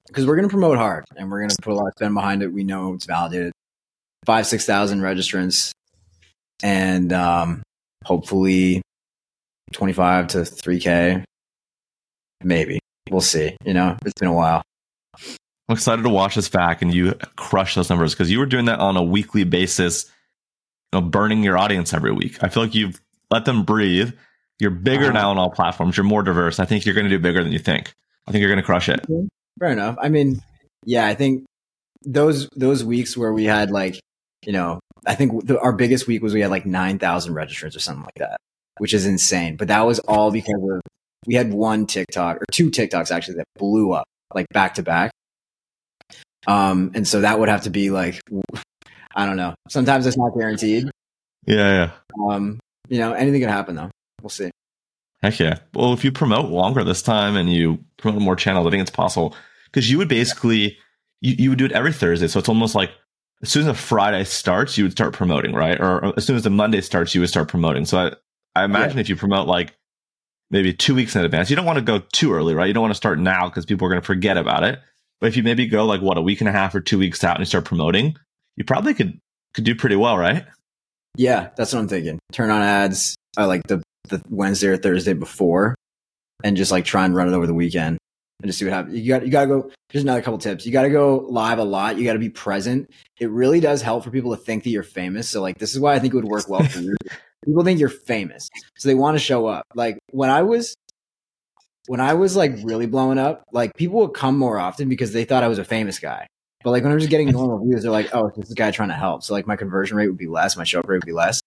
because 0.07 0.27
we're 0.27 0.37
going 0.37 0.49
to 0.49 0.53
promote 0.53 0.79
hard 0.79 1.05
and 1.17 1.31
we're 1.31 1.41
going 1.41 1.51
to 1.51 1.57
put 1.63 1.73
a 1.73 1.75
lot 1.75 1.87
of 1.87 1.93
spend 1.97 2.15
behind 2.15 2.43
it. 2.43 2.53
We 2.53 2.65
know 2.65 2.95
it's 2.95 3.07
validated. 3.07 3.53
Five, 4.25 4.47
6,000 4.47 5.01
registrants. 5.01 5.73
And 6.63 7.13
um, 7.13 7.63
hopefully 8.05 8.83
25 9.73 10.29
to 10.29 10.39
3K 10.39 11.25
maybe 12.43 12.79
we'll 13.11 13.21
see. 13.21 13.57
You 13.65 13.75
know, 13.75 13.97
it's 14.05 14.15
been 14.19 14.29
a 14.29 14.33
while. 14.33 14.63
I'm 15.69 15.75
excited 15.75 16.03
to 16.03 16.09
watch 16.09 16.37
this 16.37 16.49
back 16.49 16.81
and 16.83 16.95
you 16.95 17.15
crush 17.37 17.75
those 17.75 17.91
numbers 17.91 18.15
because 18.15 18.31
you 18.31 18.39
were 18.39 18.47
doing 18.47 18.67
that 18.67 18.79
on 18.79 18.97
a 18.97 19.03
weekly 19.03 19.45
basis, 19.45 20.05
you 20.93 21.01
know, 21.01 21.07
burning 21.07 21.43
your 21.43 21.59
audience 21.59 21.93
every 21.93 22.13
week. 22.13 22.43
I 22.43 22.49
feel 22.49 22.63
like 22.63 22.75
you've 22.75 23.01
let 23.31 23.45
them 23.45 23.65
breathe. 23.65 24.13
You're 24.61 24.71
bigger 24.71 25.09
uh, 25.09 25.13
now 25.13 25.31
on 25.31 25.39
all 25.39 25.51
platforms. 25.51 25.97
You're 25.97 26.05
more 26.05 26.23
diverse. 26.23 26.61
I 26.61 26.65
think 26.65 26.87
you're 26.87 26.95
going 26.95 27.09
to 27.09 27.11
do 27.11 27.19
bigger 27.19 27.43
than 27.43 27.53
you 27.53 27.59
think. 27.59 27.93
I 28.27 28.33
think 28.33 28.43
you're 28.43 28.51
going 28.51 28.63
to 28.63 28.67
crush 28.67 28.89
it. 28.89 29.05
Fair 29.59 29.71
enough. 29.71 29.97
I 30.01 30.09
mean, 30.09 30.43
yeah, 30.85 31.07
I 31.07 31.15
think 31.15 31.45
those 32.05 32.49
those 32.57 32.85
weeks 32.85 33.17
where 33.17 33.33
we 33.33 33.45
had 33.45 33.71
like, 33.71 33.99
you 34.45 34.53
know, 34.53 34.81
I 35.07 35.15
think 35.15 35.47
the, 35.47 35.59
our 35.61 35.73
biggest 35.73 36.07
week 36.07 36.23
was 36.23 36.35
we 36.35 36.41
had 36.41 36.51
like 36.51 36.67
nine 36.67 36.99
thousand 36.99 37.35
registrants 37.35 37.77
or 37.77 37.81
something 37.81 38.05
like 38.05 38.19
that, 38.19 38.37
which 38.79 38.95
is 38.95 39.07
insane. 39.07 39.57
But 39.57 39.69
that 39.69 39.87
was 39.87 39.99
all 40.01 40.31
because 40.31 40.63
of 40.63 40.81
we 41.27 41.35
had 41.35 41.53
one 41.53 41.87
TikTok 41.87 42.37
or 42.37 42.45
two 42.53 42.71
TikToks 42.71 43.11
actually 43.11 43.39
that 43.39 43.47
blew 43.59 43.93
up 43.93 44.05
like 44.35 44.47
back 44.53 44.75
to 44.75 44.83
back. 44.83 45.11
Um, 46.47 46.93
and 46.95 47.07
so 47.09 47.23
that 47.23 47.41
would 47.41 47.49
have 47.49 47.63
to 47.63 47.71
be 47.71 47.91
like, 47.91 48.21
I 49.15 49.27
don't 49.27 49.37
know. 49.37 49.55
Sometimes 49.69 50.07
it's 50.07 50.17
not 50.17 50.31
guaranteed. 50.37 50.91
Yeah, 51.47 51.91
yeah. 52.21 52.29
Um, 52.29 52.61
you 52.89 52.99
know, 52.99 53.13
anything 53.15 53.41
could 53.41 53.51
happen 53.51 53.75
though. 53.75 53.91
We'll 54.23 54.31
see. 54.31 54.51
Heck 55.23 55.39
yeah. 55.39 55.59
Well, 55.75 55.93
if 55.93 56.05
you 56.05 56.13
promote 56.13 56.51
longer 56.51 56.85
this 56.85 57.03
time 57.03 57.37
and 57.37 57.53
you 57.53 57.85
promote 57.97 58.23
more 58.23 58.37
channels, 58.37 58.67
I 58.67 58.71
think 58.71 58.83
it's 58.83 58.91
possible 58.91 59.35
because 59.67 59.91
you 59.91 59.99
would 59.99 60.09
basically 60.09 60.77
you, 61.21 61.35
you 61.39 61.51
would 61.51 61.59
do 61.59 61.65
it 61.65 61.73
every 61.73 61.93
Thursday. 61.93 62.29
So 62.29 62.39
it's 62.39 62.49
almost 62.49 62.75
like 62.75 62.91
as 63.43 63.51
soon 63.51 63.63
as 63.63 63.69
a 63.69 63.75
Friday 63.75 64.25
starts, 64.25 64.79
you 64.79 64.85
would 64.85 64.93
start 64.93 65.13
promoting, 65.15 65.53
right? 65.53 65.81
Or 65.81 66.17
as 66.17 66.25
soon 66.25 66.37
as 66.37 66.43
the 66.43 66.51
Monday 66.51 66.81
starts, 66.81 67.15
you 67.15 67.21
would 67.21 67.31
start 67.31 67.49
promoting. 67.49 67.85
So 67.85 67.99
I, 67.99 68.61
I 68.61 68.65
imagine 68.65 68.97
yeah. 68.97 69.03
if 69.03 69.09
you 69.09 69.17
promote 69.17 69.47
like 69.47 69.75
maybe 70.51 70.73
two 70.73 70.95
weeks 70.95 71.17
in 71.17 71.25
advance. 71.25 71.51
You 71.51 71.57
don't 71.57 71.67
want 71.67 71.79
to 71.79 71.85
go 71.85 72.01
too 72.13 72.33
early, 72.33 72.55
right? 72.55 72.67
You 72.67 72.75
don't 72.75 72.83
want 72.83 72.93
to 72.93 72.97
start 72.97 73.19
now 73.19 73.49
because 73.49 73.67
people 73.67 73.87
are 73.87 73.91
going 73.91 74.01
to 74.01 74.07
forget 74.07 74.37
about 74.37 74.65
it. 74.65 74.81
But 75.21 75.29
if 75.29 75.37
you 75.37 75.43
maybe 75.43 75.67
go 75.67 75.85
like 75.87 76.01
what 76.01 76.19
a 76.19 76.23
week 76.23 76.41
and 76.41 76.49
a 76.49 76.53
half 76.53 76.75
or 76.75 76.81
two 76.81 76.99
weeks 76.99 77.25
out 77.25 77.37
and 77.37 77.41
you 77.41 77.47
start 77.47 77.65
promoting, 77.65 78.17
you 78.57 78.65
probably 78.65 78.95
could 78.95 79.19
could 79.55 79.65
do 79.65 79.75
pretty 79.75 79.97
well, 79.97 80.19
right? 80.19 80.45
Yeah, 81.17 81.49
that's 81.57 81.73
what 81.73 81.81
I'm 81.81 81.89
thinking. 81.89 82.19
Turn 82.33 82.51
on 82.51 82.61
ads 82.61 83.17
uh, 83.39 83.47
like 83.47 83.63
the 83.65 83.83
the 84.09 84.23
Wednesday 84.29 84.69
or 84.69 84.77
Thursday 84.77 85.13
before, 85.13 85.75
and 86.45 86.57
just 86.57 86.73
like 86.73 86.85
try 86.85 87.05
and 87.05 87.15
run 87.15 87.29
it 87.29 87.35
over 87.35 87.47
the 87.47 87.55
weekend 87.55 87.99
and 88.41 88.49
just 88.49 88.59
see 88.59 88.65
what 88.65 88.75
happens. 88.75 88.99
You 88.99 89.09
got 89.09 89.25
you 89.25 89.31
got 89.31 89.43
to 89.43 89.47
go. 89.47 89.71
Here's 89.91 90.05
another 90.05 90.23
couple 90.23 90.39
tips. 90.39 90.67
You 90.67 90.73
got 90.73 90.83
to 90.83 90.91
go 90.91 91.27
live 91.29 91.59
a 91.59 91.65
lot. 91.65 91.97
You 91.97 92.05
got 92.05 92.15
to 92.15 92.19
be 92.19 92.31
present. 92.31 92.91
It 93.19 93.31
really 93.31 93.61
does 93.61 93.83
help 93.83 94.05
for 94.05 94.11
people 94.11 94.35
to 94.37 94.43
think 94.43 94.65
that 94.65 94.71
you're 94.71 94.83
famous. 94.83 95.29
So 95.29 95.41
like 95.41 95.59
this 95.59 95.75
is 95.75 95.81
why 95.81 95.95
I 95.95 95.99
think 95.99 96.13
it 96.13 96.17
would 96.17 96.27
work 96.27 96.49
well 96.49 96.65
for 96.65 96.81
you 96.81 96.97
people 97.45 97.65
think 97.65 97.81
you're 97.81 97.89
famous, 97.89 98.49
so 98.77 98.89
they 98.89 98.95
want 98.95 99.15
to 99.15 99.19
show 99.19 99.47
up. 99.47 99.65
Like 99.75 99.99
when 100.11 100.31
I 100.31 100.43
was 100.43 100.77
when 101.87 102.01
I 102.01 102.15
was 102.15 102.37
like 102.37 102.53
really 102.63 102.87
blowing 102.87 103.19
up, 103.19 103.45
like 103.53 103.75
people 103.77 104.01
would 104.01 104.15
come 104.15 104.37
more 104.37 104.59
often 104.59 104.89
because 104.89 105.13
they 105.13 105.25
thought 105.25 105.45
I 105.45 105.49
was 105.49 105.59
a 105.59 105.65
famous 105.65 105.99
guy. 105.99 106.27
But 106.65 106.71
like 106.73 106.83
when 106.83 106.93
I'm 106.93 106.99
just 106.99 107.11
getting 107.11 107.31
normal 107.31 107.65
views, 107.65 107.83
they're 107.83 107.93
like, 107.93 108.13
oh, 108.13 108.33
this 108.37 108.53
guy 108.55 108.73
trying 108.73 108.89
to 108.89 108.95
help. 108.97 109.23
So 109.23 109.35
like 109.35 109.47
my 109.47 109.55
conversion 109.55 109.97
rate 109.97 110.09
would 110.09 110.19
be 110.19 110.27
less, 110.27 110.57
my 110.57 110.65
show 110.65 110.81
up 110.81 110.89
rate 110.89 110.97
would 110.97 111.07
be 111.07 111.13
less. 111.13 111.41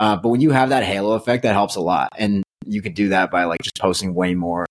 Uh, 0.00 0.16
but 0.16 0.28
when 0.28 0.40
you 0.40 0.50
have 0.50 0.68
that 0.70 0.84
halo 0.84 1.12
effect, 1.12 1.42
that 1.42 1.52
helps 1.52 1.76
a 1.76 1.80
lot. 1.80 2.12
And 2.18 2.42
you 2.64 2.82
could 2.82 2.94
do 2.94 3.08
that 3.08 3.30
by 3.30 3.44
like 3.44 3.62
just 3.62 3.78
posting 3.78 4.14
way 4.14 4.34
more 4.34 4.66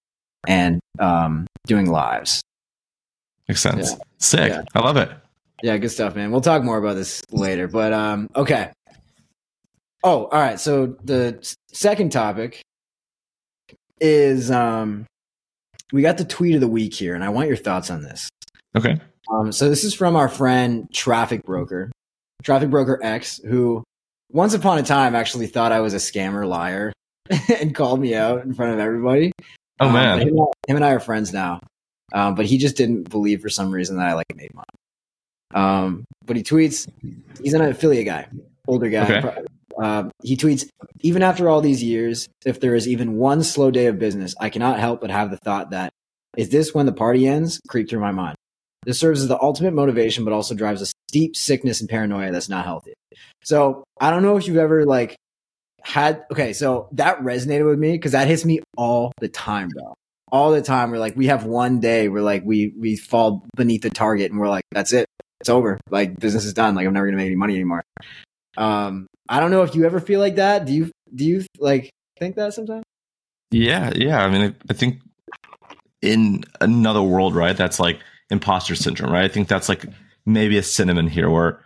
and 0.48 0.80
um, 1.00 1.48
doing 1.66 1.90
lives. 1.90 2.42
Makes 3.48 3.62
sense. 3.62 3.92
Yeah. 3.92 3.98
Sick. 4.20 4.50
Yeah. 4.52 4.64
I 4.76 4.80
love 4.80 4.98
it. 4.98 5.10
Yeah, 5.64 5.78
good 5.78 5.90
stuff, 5.90 6.16
man. 6.16 6.32
We'll 6.32 6.42
talk 6.42 6.64
more 6.64 6.78
about 6.78 6.96
this 6.96 7.22
later. 7.32 7.68
But 7.68 7.94
um, 7.94 8.30
okay. 8.36 8.72
Oh, 10.04 10.26
all 10.26 10.40
right. 10.40 10.60
So 10.60 10.98
the 11.04 11.56
second 11.72 12.12
topic 12.12 12.62
is 14.00 14.52
um, 14.52 15.06
we 15.92 16.02
got 16.02 16.18
the 16.18 16.26
tweet 16.26 16.56
of 16.56 16.62
the 16.62 16.68
week 16.68 16.94
here, 16.94 17.16
and 17.16 17.24
I 17.24 17.30
want 17.30 17.48
your 17.48 17.58
thoughts 17.58 17.90
on 17.90 18.04
this. 18.04 18.30
Okay. 18.76 19.00
Um, 19.34 19.52
so 19.52 19.70
this 19.70 19.84
is 19.84 19.94
from 19.94 20.16
our 20.16 20.30
friend 20.30 20.88
Traffic 20.94 21.44
Broker, 21.44 21.92
Traffic 22.44 22.70
Broker 22.70 23.00
X, 23.02 23.42
who 23.44 23.84
once 24.32 24.54
upon 24.54 24.78
a 24.78 24.84
time 24.84 25.16
actually 25.16 25.48
thought 25.48 25.72
I 25.72 25.80
was 25.80 25.94
a 25.94 25.98
scammer 25.98 26.48
liar 26.48 26.94
and 27.60 27.74
called 27.74 28.00
me 28.00 28.16
out 28.16 28.44
in 28.44 28.54
front 28.54 28.74
of 28.74 28.80
everybody. 28.80 29.32
Oh 29.80 29.90
man, 29.90 30.14
um, 30.14 30.28
him, 30.28 30.38
him, 30.68 30.76
and 30.76 30.86
I 30.86 30.92
are 30.92 31.00
friends 31.00 31.32
now, 31.32 31.60
um, 32.14 32.36
but 32.36 32.46
he 32.46 32.58
just 32.58 32.78
didn't 32.78 33.10
believe 33.10 33.42
for 33.42 33.50
some 33.50 33.72
reason 33.72 33.98
that 33.98 34.08
I 34.08 34.14
like 34.14 34.26
made 34.36 34.54
money. 34.54 34.66
Um, 35.54 36.06
but 36.26 36.36
he 36.36 36.44
tweets, 36.44 36.88
he's 37.42 37.54
an 37.54 37.62
affiliate 37.62 38.06
guy, 38.06 38.28
older 38.68 38.90
guy. 38.90 39.18
Okay. 39.18 39.42
Uh, 39.80 40.10
he 40.24 40.36
tweets, 40.36 40.68
even 41.02 41.22
after 41.22 41.48
all 41.48 41.62
these 41.62 41.84
years, 41.84 42.28
if 42.46 42.60
there 42.60 42.74
is 42.74 42.88
even 42.88 43.18
one 43.18 43.44
slow 43.44 43.70
day 43.70 43.86
of 43.86 44.00
business, 44.00 44.34
I 44.40 44.50
cannot 44.50 44.80
help 44.80 45.02
but 45.02 45.12
have 45.12 45.30
the 45.30 45.38
thought 45.38 45.70
that, 45.70 45.92
is 46.36 46.50
this 46.50 46.74
when 46.74 46.88
the 46.88 46.94
party 46.94 47.28
ends? 47.28 47.62
creep 47.68 47.88
through 47.88 48.00
my 48.00 48.12
mind. 48.12 48.36
This 48.84 49.00
serves 49.00 49.22
as 49.22 49.28
the 49.28 49.42
ultimate 49.42 49.74
motivation, 49.74 50.24
but 50.24 50.34
also 50.34 50.56
drives 50.56 50.82
a 50.82 50.88
steep 51.10 51.36
sickness 51.36 51.82
and 51.82 51.90
paranoia 51.90 52.32
that's 52.32 52.50
not 52.50 52.66
healthy. 52.66 52.94
So 53.44 53.84
I 54.00 54.10
don't 54.10 54.24
know 54.24 54.38
if 54.38 54.48
you've 54.48 54.58
ever 54.58 54.86
like 54.86 55.16
had, 55.82 56.26
okay, 56.32 56.54
so 56.54 56.90
that 56.94 57.20
resonated 57.20 57.68
with 57.68 57.80
me 57.80 57.94
because 57.94 58.12
that 58.12 58.28
hits 58.28 58.44
me 58.44 58.60
all 58.76 59.14
the 59.20 59.30
time, 59.30 59.70
bro. 59.70 59.94
All 60.30 60.52
the 60.52 60.62
time. 60.62 60.92
We're 60.92 60.98
like, 60.98 61.16
we 61.16 61.28
have 61.28 61.46
one 61.46 61.80
day 61.80 62.10
where 62.10 62.22
like 62.22 62.44
we, 62.44 62.74
we 62.78 62.98
fall 62.98 63.46
beneath 63.56 63.84
the 63.84 63.90
target 63.90 64.32
and 64.32 64.40
we're 64.40 64.50
like, 64.50 64.66
that's 64.72 64.92
it. 64.92 65.06
It's 65.40 65.50
over. 65.50 65.80
Like 65.90 66.20
business 66.20 66.44
is 66.44 66.54
done. 66.54 66.76
Like 66.76 66.86
I'm 66.86 66.94
never 66.94 67.10
to 67.10 67.16
make 67.16 67.28
any 67.28 67.36
money 67.36 67.54
anymore. 67.54 67.84
Um, 68.58 69.08
I 69.30 69.40
don't 69.40 69.52
know 69.52 69.62
if 69.62 69.76
you 69.76 69.86
ever 69.86 70.02
feel 70.02 70.20
like 70.20 70.36
that. 70.36 70.66
Do 70.66 70.74
you, 70.74 70.92
do 71.16 71.24
you 71.24 71.46
like 71.60 71.90
think 72.20 72.36
that 72.36 72.54
sometimes? 72.54 72.84
Yeah. 73.52 73.92
Yeah. 73.96 74.22
I 74.22 74.30
mean, 74.30 74.56
I 74.70 74.74
think 74.74 75.00
in 76.02 76.44
another 76.60 77.02
world, 77.02 77.34
right? 77.34 77.56
That's 77.56 77.80
like 77.80 78.00
imposter 78.30 78.76
syndrome, 78.76 79.14
right? 79.14 79.24
I 79.24 79.30
think 79.30 79.48
that's 79.48 79.70
like 79.70 79.86
maybe 80.28 80.58
a 80.58 80.64
cinnamon 80.64 81.08
here 81.08 81.30
where, 81.30 81.60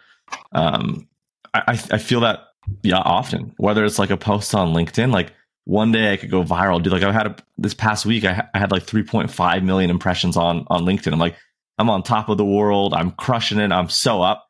um, 0.53 1.09
I, 1.53 1.71
I 1.71 1.97
feel 1.97 2.21
that 2.21 2.47
yeah 2.83 2.99
often 2.99 3.53
whether 3.57 3.83
it's 3.83 3.99
like 3.99 4.11
a 4.11 4.17
post 4.17 4.53
on 4.53 4.73
linkedin 4.73 5.11
like 5.11 5.33
one 5.65 5.91
day 5.91 6.13
i 6.13 6.17
could 6.17 6.31
go 6.31 6.43
viral. 6.43 6.81
Dude 6.81 6.93
like 6.93 7.03
i 7.03 7.11
had 7.11 7.27
a, 7.27 7.35
this 7.57 7.73
past 7.73 8.05
week 8.05 8.23
I, 8.25 8.47
I 8.53 8.59
had 8.59 8.71
like 8.71 8.83
3.5 8.83 9.63
million 9.63 9.89
impressions 9.89 10.37
on 10.37 10.65
on 10.67 10.83
linkedin. 10.83 11.13
I'm 11.13 11.19
like 11.19 11.35
i'm 11.77 11.89
on 11.89 12.03
top 12.03 12.29
of 12.29 12.37
the 12.37 12.45
world. 12.45 12.93
I'm 12.93 13.11
crushing 13.11 13.59
it. 13.59 13.71
I'm 13.71 13.89
so 13.89 14.21
up. 14.21 14.47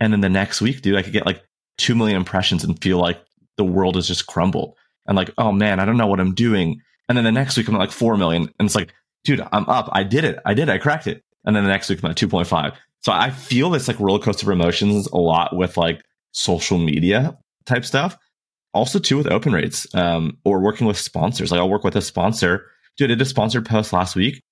And 0.00 0.12
then 0.12 0.20
the 0.20 0.28
next 0.28 0.60
week 0.60 0.82
dude 0.82 0.96
i 0.96 1.02
could 1.02 1.12
get 1.12 1.26
like 1.26 1.42
2 1.78 1.94
million 1.94 2.16
impressions 2.16 2.64
and 2.64 2.80
feel 2.82 2.98
like 2.98 3.22
the 3.56 3.64
world 3.64 3.94
has 3.94 4.08
just 4.08 4.26
crumbled. 4.26 4.76
And 5.06 5.16
like 5.16 5.30
oh 5.38 5.52
man 5.52 5.80
i 5.80 5.84
don't 5.84 5.96
know 5.96 6.06
what 6.06 6.20
i'm 6.20 6.34
doing. 6.34 6.80
And 7.08 7.16
then 7.16 7.24
the 7.24 7.32
next 7.32 7.56
week 7.56 7.68
i'm 7.68 7.74
like 7.74 7.92
4 7.92 8.16
million. 8.16 8.52
And 8.58 8.66
it's 8.66 8.74
like 8.74 8.92
dude 9.24 9.46
i'm 9.52 9.68
up. 9.68 9.88
I 9.92 10.02
did 10.02 10.24
it. 10.24 10.38
I 10.44 10.54
did 10.54 10.68
it. 10.68 10.72
i 10.72 10.78
cracked 10.78 11.06
it. 11.06 11.22
And 11.44 11.56
then 11.56 11.64
the 11.64 11.70
next 11.70 11.88
week 11.88 12.02
i'm 12.02 12.10
at 12.10 12.16
2.5 12.16 12.74
so 13.00 13.12
i 13.12 13.30
feel 13.30 13.70
this 13.70 13.88
like 13.88 13.98
roller 14.00 14.18
coaster 14.18 14.50
of 14.50 14.58
emotions 14.58 15.06
a 15.08 15.16
lot 15.16 15.56
with 15.56 15.76
like 15.76 16.02
social 16.32 16.78
media 16.78 17.36
type 17.66 17.84
stuff. 17.84 18.16
Also, 18.72 18.98
too, 18.98 19.16
with 19.16 19.26
open 19.26 19.52
rates 19.52 19.92
um, 19.94 20.38
or 20.44 20.60
working 20.60 20.86
with 20.86 20.96
sponsors. 20.96 21.50
Like, 21.50 21.58
I'll 21.58 21.70
work 21.70 21.84
with 21.84 21.96
a 21.96 22.02
sponsor. 22.02 22.66
Dude, 22.96 23.10
I 23.10 23.14
did 23.14 23.22
a 23.22 23.24
sponsored 23.24 23.66
post 23.66 23.92
last 23.92 24.14
week 24.14 24.42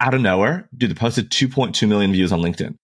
out 0.00 0.14
of 0.14 0.20
nowhere. 0.20 0.68
Dude, 0.76 0.90
the 0.90 0.94
posted 0.94 1.30
2.2 1.30 1.88
million 1.88 2.12
views 2.12 2.32
on 2.32 2.40
LinkedIn. 2.40 2.74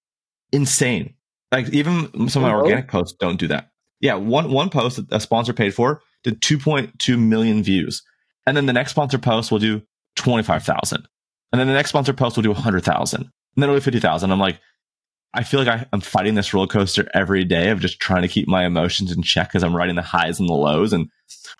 Insane. 0.50 1.14
Like, 1.50 1.68
even 1.70 2.28
some 2.28 2.42
of 2.42 2.50
my 2.50 2.54
organic 2.54 2.88
posts 2.88 3.16
don't 3.20 3.38
do 3.38 3.48
that. 3.48 3.68
Yeah, 4.00 4.14
one 4.14 4.50
one 4.50 4.68
post 4.68 4.96
that 4.96 5.06
a 5.12 5.20
sponsor 5.20 5.52
paid 5.52 5.74
for 5.74 6.00
did 6.24 6.40
2.2 6.40 7.18
million 7.18 7.62
views. 7.62 8.02
And 8.46 8.56
then 8.56 8.66
the 8.66 8.72
next 8.72 8.90
sponsor 8.92 9.18
post 9.18 9.52
will 9.52 9.58
do 9.58 9.82
25,000. 10.16 11.06
And 11.52 11.60
then 11.60 11.68
the 11.68 11.74
next 11.74 11.90
sponsor 11.90 12.12
post 12.12 12.36
will 12.36 12.42
do 12.42 12.50
100,000. 12.50 13.20
And 13.20 13.30
then 13.56 13.68
it'll 13.68 13.78
be 13.78 13.84
50,000. 13.84 14.32
I'm 14.32 14.40
like, 14.40 14.58
I 15.34 15.44
feel 15.44 15.60
like 15.60 15.68
I, 15.68 15.86
am 15.92 16.00
fighting 16.00 16.34
this 16.34 16.52
roller 16.52 16.66
coaster 16.66 17.08
every 17.14 17.44
day 17.44 17.70
of 17.70 17.80
just 17.80 18.00
trying 18.00 18.22
to 18.22 18.28
keep 18.28 18.48
my 18.48 18.64
emotions 18.64 19.12
in 19.12 19.22
check 19.22 19.48
because 19.48 19.62
I'm 19.62 19.74
riding 19.74 19.96
the 19.96 20.02
highs 20.02 20.38
and 20.38 20.48
the 20.48 20.54
lows. 20.54 20.92
And 20.92 21.10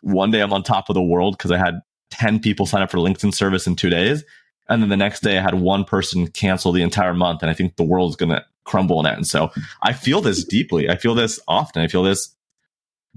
one 0.03 0.31
day 0.31 0.41
I'm 0.41 0.53
on 0.53 0.63
top 0.63 0.91
of 0.91 0.95
the 0.95 1.03
world 1.03 1.39
because 1.39 1.51
I 1.51 1.59
had 1.59 1.81
10 2.11 2.41
people 2.41 2.67
sign 2.67 2.83
up 2.83 2.91
for 2.91 2.99
LinkedIn 2.99 3.35
service 3.35 3.67
in 3.67 3.77
two 3.77 3.89
days. 3.89 4.25
And 4.69 4.83
then 4.83 4.91
the 4.91 4.97
next 4.97 5.21
day 5.21 5.39
I 5.39 5.43
had 5.43 5.55
one 5.55 5.85
person 5.85 6.27
cancel 6.29 6.73
the 6.73 6.83
entire 6.83 7.15
month. 7.15 7.43
And 7.43 7.51
I 7.51 7.55
think 7.55 7.77
the 7.77 7.83
world's 7.83 8.17
going 8.17 8.31
to 8.31 8.45
crumble 8.65 9.01
in 9.01 9.07
it. 9.07 9.17
And 9.17 9.27
so 9.27 9.51
I 9.83 9.95
feel 9.95 10.21
this 10.21 10.45
deeply. 10.45 10.91
I 10.91 10.97
feel 10.97 11.15
this 11.15 11.41
often. 11.49 11.83
I 11.83 11.89
feel 11.89 12.03
this 12.03 12.35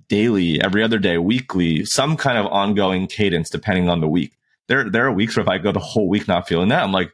daily, 0.07 0.61
every 0.61 0.83
other 0.83 0.99
day, 0.99 1.17
weekly, 1.17 1.83
some 1.85 2.15
kind 2.15 2.37
of 2.37 2.45
ongoing 2.47 3.07
cadence 3.07 3.49
depending 3.49 3.89
on 3.89 3.99
the 3.99 4.07
week. 4.07 4.33
There, 4.67 4.89
there 4.89 5.05
are 5.05 5.11
weeks 5.11 5.35
where 5.35 5.43
if 5.43 5.49
I 5.49 5.57
go 5.57 5.71
the 5.71 5.79
whole 5.79 6.09
week 6.09 6.27
not 6.27 6.47
feeling 6.47 6.69
that, 6.69 6.83
I'm 6.83 6.91
like, 6.91 7.11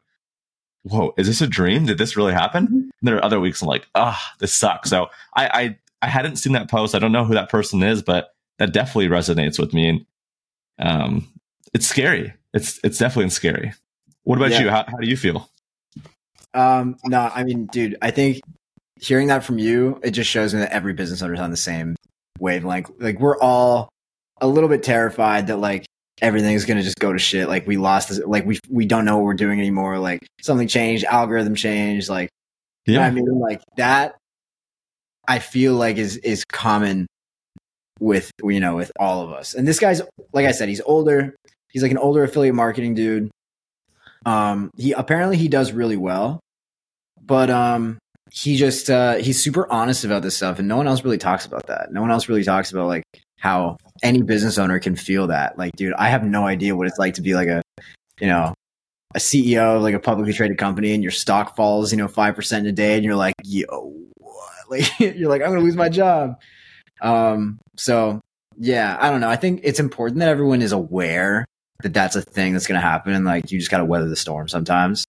whoa, 0.83 1.13
is 1.17 1.27
this 1.27 1.41
a 1.41 1.47
dream? 1.47 1.85
Did 1.85 1.97
this 1.97 2.17
really 2.17 2.33
happen? 2.33 2.67
Mm-hmm. 2.67 2.89
there 3.01 3.15
are 3.17 3.23
other 3.23 3.39
weeks 3.39 3.61
I'm 3.61 3.67
like, 3.67 3.87
ah, 3.95 4.19
oh, 4.19 4.35
this 4.39 4.53
sucks. 4.53 4.89
So 4.89 5.07
I, 5.35 5.47
I, 5.47 5.77
I 6.01 6.07
hadn't 6.07 6.37
seen 6.37 6.53
that 6.53 6.69
post. 6.69 6.95
I 6.95 6.99
don't 6.99 7.11
know 7.11 7.25
who 7.25 7.33
that 7.33 7.49
person 7.49 7.83
is, 7.83 8.01
but 8.01 8.33
that 8.57 8.73
definitely 8.73 9.07
resonates 9.07 9.59
with 9.59 9.73
me. 9.73 9.89
And 9.89 10.05
um, 10.79 11.33
it's 11.73 11.87
scary. 11.87 12.33
It's 12.53 12.79
it's 12.83 12.97
definitely 12.97 13.29
scary. 13.29 13.73
What 14.23 14.37
about 14.37 14.51
yeah. 14.51 14.61
you? 14.61 14.69
How, 14.69 14.85
how 14.87 14.97
do 14.97 15.07
you 15.07 15.17
feel? 15.17 15.49
Um, 16.53 16.97
no, 17.05 17.31
I 17.33 17.43
mean, 17.43 17.67
dude, 17.67 17.97
I 18.01 18.11
think 18.11 18.41
hearing 18.99 19.27
that 19.27 19.43
from 19.43 19.57
you, 19.57 19.99
it 20.03 20.11
just 20.11 20.29
shows 20.29 20.53
me 20.53 20.59
that 20.59 20.73
every 20.73 20.93
business 20.93 21.21
owner 21.21 21.33
is 21.33 21.39
on 21.39 21.51
the 21.51 21.57
same 21.57 21.95
wavelength. 22.39 22.91
Like 22.99 23.19
we're 23.19 23.37
all 23.39 23.89
a 24.41 24.47
little 24.47 24.69
bit 24.69 24.83
terrified 24.83 25.47
that 25.47 25.57
like 25.57 25.85
everything's 26.21 26.65
gonna 26.65 26.83
just 26.83 26.99
go 26.99 27.11
to 27.11 27.19
shit. 27.19 27.47
Like 27.47 27.67
we 27.67 27.77
lost 27.77 28.09
this, 28.09 28.19
like 28.19 28.45
we 28.45 28.59
we 28.69 28.85
don't 28.85 29.05
know 29.05 29.17
what 29.17 29.25
we're 29.25 29.33
doing 29.33 29.59
anymore. 29.59 29.97
Like 29.97 30.27
something 30.41 30.67
changed, 30.67 31.03
algorithm 31.05 31.55
changed. 31.55 32.09
Like 32.09 32.29
yeah, 32.85 33.05
I 33.05 33.11
mean, 33.11 33.25
like 33.39 33.61
that. 33.77 34.15
I 35.27 35.39
feel 35.39 35.75
like 35.75 35.97
is 35.97 36.17
is 36.17 36.43
common 36.45 37.07
with 37.99 38.31
you 38.43 38.59
know 38.59 38.75
with 38.75 38.91
all 38.99 39.21
of 39.23 39.31
us. 39.31 39.53
And 39.53 39.67
this 39.67 39.79
guy's 39.79 40.01
like 40.33 40.45
I 40.45 40.51
said, 40.51 40.69
he's 40.69 40.81
older. 40.81 41.35
He's 41.69 41.83
like 41.83 41.91
an 41.91 41.97
older 41.97 42.23
affiliate 42.23 42.55
marketing 42.55 42.95
dude. 42.95 43.31
Um, 44.25 44.71
he 44.77 44.91
apparently 44.91 45.37
he 45.37 45.47
does 45.47 45.71
really 45.71 45.97
well, 45.97 46.39
but 47.23 47.49
um, 47.49 47.97
he 48.31 48.55
just 48.55 48.89
uh, 48.89 49.15
he's 49.15 49.41
super 49.41 49.71
honest 49.71 50.03
about 50.03 50.21
this 50.21 50.35
stuff, 50.35 50.59
and 50.59 50.67
no 50.67 50.77
one 50.77 50.87
else 50.87 51.03
really 51.03 51.17
talks 51.17 51.45
about 51.45 51.67
that. 51.67 51.91
No 51.91 52.01
one 52.01 52.11
else 52.11 52.27
really 52.27 52.43
talks 52.43 52.71
about 52.71 52.87
like 52.87 53.03
how 53.37 53.77
any 54.03 54.21
business 54.21 54.57
owner 54.57 54.79
can 54.79 54.95
feel 54.95 55.27
that. 55.27 55.57
Like, 55.57 55.75
dude, 55.75 55.93
I 55.93 56.09
have 56.09 56.23
no 56.23 56.45
idea 56.45 56.75
what 56.75 56.87
it's 56.87 56.97
like 56.97 57.15
to 57.15 57.21
be 57.21 57.35
like 57.35 57.47
a, 57.47 57.61
you 58.19 58.27
know, 58.27 58.53
a 59.13 59.19
CEO 59.19 59.75
of 59.75 59.81
like 59.81 59.93
a 59.93 59.99
publicly 59.99 60.33
traded 60.33 60.57
company 60.57 60.93
and 60.93 61.03
your 61.03 61.11
stock 61.11 61.55
falls, 61.55 61.91
you 61.91 61.97
know, 61.97 62.07
5% 62.07 62.57
in 62.59 62.65
a 62.65 62.71
day 62.71 62.95
and 62.95 63.03
you're 63.03 63.15
like, 63.15 63.35
yo, 63.43 63.93
what? 64.17 64.47
Like, 64.69 64.99
you're 64.99 65.29
like, 65.29 65.41
I'm 65.41 65.49
going 65.49 65.59
to 65.59 65.65
lose 65.65 65.75
my 65.75 65.89
job. 65.89 66.39
Um, 67.01 67.59
so 67.75 68.21
yeah, 68.57 68.97
I 69.01 69.09
don't 69.09 69.19
know. 69.19 69.29
I 69.29 69.35
think 69.35 69.61
it's 69.63 69.81
important 69.81 70.19
that 70.19 70.29
everyone 70.29 70.61
is 70.61 70.71
aware 70.71 71.45
that 71.83 71.93
that's 71.93 72.15
a 72.15 72.21
thing 72.21 72.53
that's 72.53 72.67
going 72.67 72.79
to 72.79 72.87
happen. 72.87 73.13
And 73.13 73.25
like, 73.25 73.51
you 73.51 73.59
just 73.59 73.71
got 73.71 73.79
to 73.79 73.85
weather 73.85 74.07
the 74.07 74.15
storm 74.15 74.47
sometimes. 74.47 75.03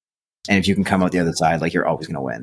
And 0.48 0.58
if 0.58 0.66
you 0.66 0.74
can 0.74 0.82
come 0.82 1.02
out 1.02 1.12
the 1.12 1.20
other 1.20 1.32
side, 1.32 1.60
like 1.60 1.72
you're 1.72 1.86
always 1.86 2.08
going 2.08 2.16
to 2.16 2.22
win. 2.22 2.42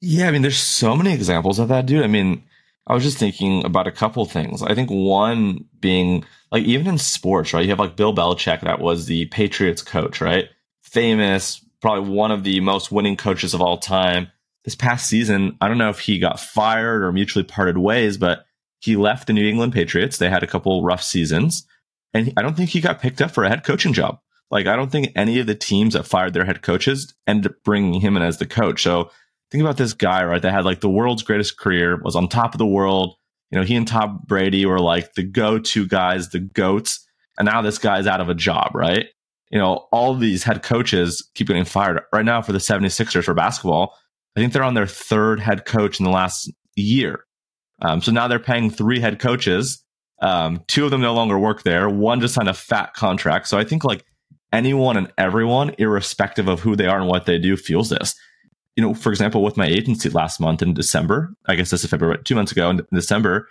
Yeah. 0.00 0.28
I 0.28 0.30
mean, 0.30 0.40
there's 0.40 0.58
so 0.58 0.96
many 0.96 1.12
examples 1.12 1.58
of 1.58 1.68
that, 1.68 1.84
dude. 1.84 2.04
I 2.04 2.06
mean, 2.06 2.42
I 2.90 2.94
was 2.94 3.04
just 3.04 3.18
thinking 3.18 3.64
about 3.64 3.86
a 3.86 3.92
couple 3.92 4.24
things. 4.24 4.64
I 4.64 4.74
think 4.74 4.90
one 4.90 5.64
being 5.78 6.24
like 6.50 6.64
even 6.64 6.88
in 6.88 6.98
sports, 6.98 7.54
right? 7.54 7.62
You 7.62 7.70
have 7.70 7.78
like 7.78 7.94
Bill 7.94 8.12
Belichick, 8.12 8.62
that 8.62 8.80
was 8.80 9.06
the 9.06 9.26
Patriots 9.26 9.80
coach, 9.80 10.20
right? 10.20 10.46
Famous, 10.82 11.64
probably 11.80 12.10
one 12.10 12.32
of 12.32 12.42
the 12.42 12.58
most 12.58 12.90
winning 12.90 13.16
coaches 13.16 13.54
of 13.54 13.60
all 13.60 13.78
time. 13.78 14.26
This 14.64 14.74
past 14.74 15.06
season, 15.06 15.56
I 15.60 15.68
don't 15.68 15.78
know 15.78 15.90
if 15.90 16.00
he 16.00 16.18
got 16.18 16.40
fired 16.40 17.04
or 17.04 17.12
mutually 17.12 17.44
parted 17.44 17.78
ways, 17.78 18.18
but 18.18 18.44
he 18.80 18.96
left 18.96 19.28
the 19.28 19.34
New 19.34 19.48
England 19.48 19.72
Patriots. 19.72 20.18
They 20.18 20.28
had 20.28 20.42
a 20.42 20.48
couple 20.48 20.82
rough 20.82 21.04
seasons, 21.04 21.68
and 22.12 22.32
I 22.36 22.42
don't 22.42 22.56
think 22.56 22.70
he 22.70 22.80
got 22.80 23.00
picked 23.00 23.22
up 23.22 23.30
for 23.30 23.44
a 23.44 23.48
head 23.48 23.62
coaching 23.62 23.92
job. 23.92 24.18
Like, 24.50 24.66
I 24.66 24.74
don't 24.74 24.90
think 24.90 25.12
any 25.14 25.38
of 25.38 25.46
the 25.46 25.54
teams 25.54 25.94
that 25.94 26.08
fired 26.08 26.34
their 26.34 26.44
head 26.44 26.62
coaches 26.62 27.14
ended 27.24 27.52
up 27.52 27.62
bringing 27.64 28.00
him 28.00 28.16
in 28.16 28.24
as 28.24 28.38
the 28.38 28.46
coach. 28.46 28.82
So 28.82 29.12
think 29.50 29.62
about 29.62 29.76
this 29.76 29.92
guy, 29.92 30.24
right? 30.24 30.40
That 30.40 30.52
had 30.52 30.64
like 30.64 30.80
the 30.80 30.90
world's 30.90 31.22
greatest 31.22 31.58
career, 31.58 32.00
was 32.02 32.16
on 32.16 32.28
top 32.28 32.54
of 32.54 32.58
the 32.58 32.66
world. 32.66 33.16
You 33.50 33.58
know, 33.58 33.64
he 33.64 33.76
and 33.76 33.86
Tom 33.86 34.20
Brady 34.26 34.64
were 34.64 34.78
like 34.78 35.14
the 35.14 35.24
go-to 35.24 35.86
guys, 35.86 36.28
the 36.28 36.38
goats. 36.38 37.06
And 37.38 37.46
now 37.46 37.62
this 37.62 37.78
guy's 37.78 38.06
out 38.06 38.20
of 38.20 38.28
a 38.28 38.34
job, 38.34 38.72
right? 38.74 39.06
You 39.50 39.58
know, 39.58 39.88
all 39.90 40.14
these 40.14 40.44
head 40.44 40.62
coaches 40.62 41.28
keep 41.34 41.48
getting 41.48 41.64
fired. 41.64 42.02
Right 42.12 42.24
now 42.24 42.42
for 42.42 42.52
the 42.52 42.58
76ers 42.58 43.24
for 43.24 43.34
basketball, 43.34 43.94
I 44.36 44.40
think 44.40 44.52
they're 44.52 44.62
on 44.62 44.74
their 44.74 44.86
third 44.86 45.40
head 45.40 45.64
coach 45.64 45.98
in 45.98 46.04
the 46.04 46.12
last 46.12 46.50
year. 46.76 47.24
Um, 47.82 48.00
so 48.00 48.12
now 48.12 48.28
they're 48.28 48.38
paying 48.38 48.70
three 48.70 49.00
head 49.00 49.18
coaches. 49.18 49.82
Um, 50.22 50.62
two 50.68 50.84
of 50.84 50.90
them 50.90 51.00
no 51.00 51.14
longer 51.14 51.38
work 51.38 51.62
there. 51.62 51.88
One 51.88 52.20
just 52.20 52.34
signed 52.34 52.48
a 52.48 52.54
fat 52.54 52.94
contract. 52.94 53.48
So 53.48 53.58
I 53.58 53.64
think 53.64 53.84
like 53.84 54.04
anyone 54.52 54.96
and 54.96 55.12
everyone, 55.18 55.74
irrespective 55.78 56.46
of 56.46 56.60
who 56.60 56.76
they 56.76 56.86
are 56.86 57.00
and 57.00 57.08
what 57.08 57.26
they 57.26 57.38
do, 57.38 57.56
feels 57.56 57.88
this. 57.88 58.14
You 58.80 58.86
know, 58.86 58.94
for 58.94 59.10
example, 59.10 59.42
with 59.42 59.58
my 59.58 59.66
agency 59.66 60.08
last 60.08 60.40
month 60.40 60.62
in 60.62 60.72
December, 60.72 61.34
I 61.44 61.54
guess 61.54 61.68
this 61.68 61.84
is 61.84 61.90
February, 61.90 62.18
two 62.24 62.34
months 62.34 62.50
ago 62.50 62.70
in 62.70 62.80
December, 62.94 63.46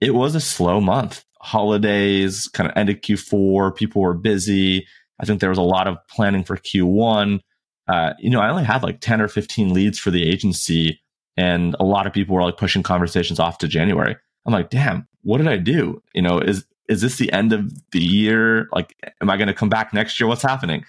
it 0.00 0.14
was 0.14 0.34
a 0.34 0.40
slow 0.40 0.80
month. 0.80 1.22
Holidays 1.42 2.48
kind 2.48 2.70
of 2.70 2.74
ended 2.78 3.02
Q4. 3.02 3.76
People 3.76 4.00
were 4.00 4.14
busy. 4.14 4.86
I 5.18 5.26
think 5.26 5.42
there 5.42 5.50
was 5.50 5.58
a 5.58 5.62
lot 5.62 5.86
of 5.86 5.98
planning 6.08 6.44
for 6.44 6.56
Q1. 6.56 7.40
Uh, 7.88 8.14
you 8.20 8.30
know, 8.30 8.40
I 8.40 8.48
only 8.48 8.64
had 8.64 8.82
like 8.82 9.00
10 9.00 9.20
or 9.20 9.28
15 9.28 9.74
leads 9.74 9.98
for 9.98 10.10
the 10.10 10.26
agency, 10.26 10.98
and 11.36 11.76
a 11.78 11.84
lot 11.84 12.06
of 12.06 12.14
people 12.14 12.34
were 12.34 12.42
like 12.42 12.56
pushing 12.56 12.82
conversations 12.82 13.38
off 13.38 13.58
to 13.58 13.68
January. 13.68 14.16
I'm 14.46 14.54
like, 14.54 14.70
damn, 14.70 15.06
what 15.20 15.36
did 15.36 15.48
I 15.48 15.58
do? 15.58 16.02
You 16.14 16.22
know, 16.22 16.38
is 16.38 16.64
is 16.88 17.02
this 17.02 17.18
the 17.18 17.30
end 17.34 17.52
of 17.52 17.70
the 17.90 18.00
year? 18.00 18.66
Like, 18.72 18.96
am 19.20 19.28
I 19.28 19.36
going 19.36 19.48
to 19.48 19.52
come 19.52 19.68
back 19.68 19.92
next 19.92 20.18
year? 20.18 20.26
What's 20.26 20.40
happening? 20.40 20.86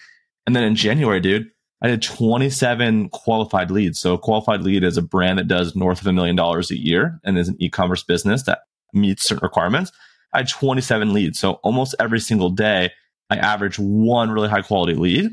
And 0.47 0.55
then 0.55 0.63
in 0.63 0.75
January, 0.77 1.19
dude, 1.19 1.51
I 1.81 1.87
did 1.87 2.01
27 2.01 3.09
qualified 3.09 3.71
leads. 3.71 3.99
So 3.99 4.13
a 4.13 4.19
qualified 4.19 4.61
lead 4.61 4.83
is 4.83 4.97
a 4.97 5.01
brand 5.01 5.39
that 5.39 5.47
does 5.47 5.75
north 5.75 6.01
of 6.01 6.07
a 6.07 6.13
million 6.13 6.35
dollars 6.35 6.69
a 6.69 6.79
year 6.79 7.19
and 7.23 7.37
is 7.37 7.47
an 7.47 7.57
e-commerce 7.59 8.03
business 8.03 8.43
that 8.43 8.59
meets 8.93 9.23
certain 9.25 9.43
requirements. 9.43 9.91
I 10.33 10.39
had 10.39 10.49
27 10.49 11.13
leads. 11.13 11.39
So 11.39 11.53
almost 11.63 11.95
every 11.99 12.19
single 12.19 12.49
day, 12.49 12.91
I 13.29 13.37
average 13.37 13.79
one 13.79 14.29
really 14.29 14.49
high 14.49 14.61
quality 14.61 14.93
lead. 14.93 15.31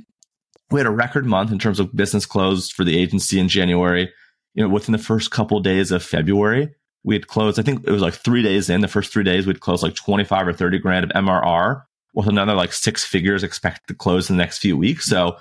We 0.71 0.81
had 0.81 0.87
a 0.87 0.91
record 0.91 1.27
month 1.27 1.53
in 1.53 1.59
terms 1.59 1.81
of 1.81 1.95
business 1.95 2.27
closed 2.27 2.73
for 2.73 2.85
the 2.85 2.99
agency 2.99 3.39
in 3.39 3.49
January. 3.49 4.11
You 4.55 4.63
know, 4.63 4.69
within 4.69 4.93
the 4.93 4.99
first 4.99 5.31
couple 5.31 5.59
of 5.59 5.65
days 5.65 5.93
of 5.93 6.03
February, 6.03 6.75
we 7.05 7.15
had 7.15 7.29
closed, 7.29 7.59
I 7.59 7.63
think 7.63 7.87
it 7.87 7.91
was 7.91 8.03
like 8.03 8.15
three 8.15 8.43
days 8.43 8.69
in, 8.69 8.81
the 8.81 8.89
first 8.89 9.13
three 9.13 9.23
days, 9.23 9.47
we'd 9.47 9.61
closed 9.61 9.83
like 9.83 9.95
25 9.95 10.49
or 10.49 10.53
30 10.53 10.79
grand 10.79 11.05
of 11.05 11.11
MRR 11.11 11.83
with 12.15 12.27
another 12.27 12.55
like 12.55 12.73
six 12.73 13.05
figures 13.05 13.43
expected 13.43 13.87
to 13.89 13.95
close 13.95 14.29
in 14.29 14.37
the 14.37 14.43
next 14.43 14.59
few 14.59 14.77
weeks. 14.77 15.05
So 15.05 15.37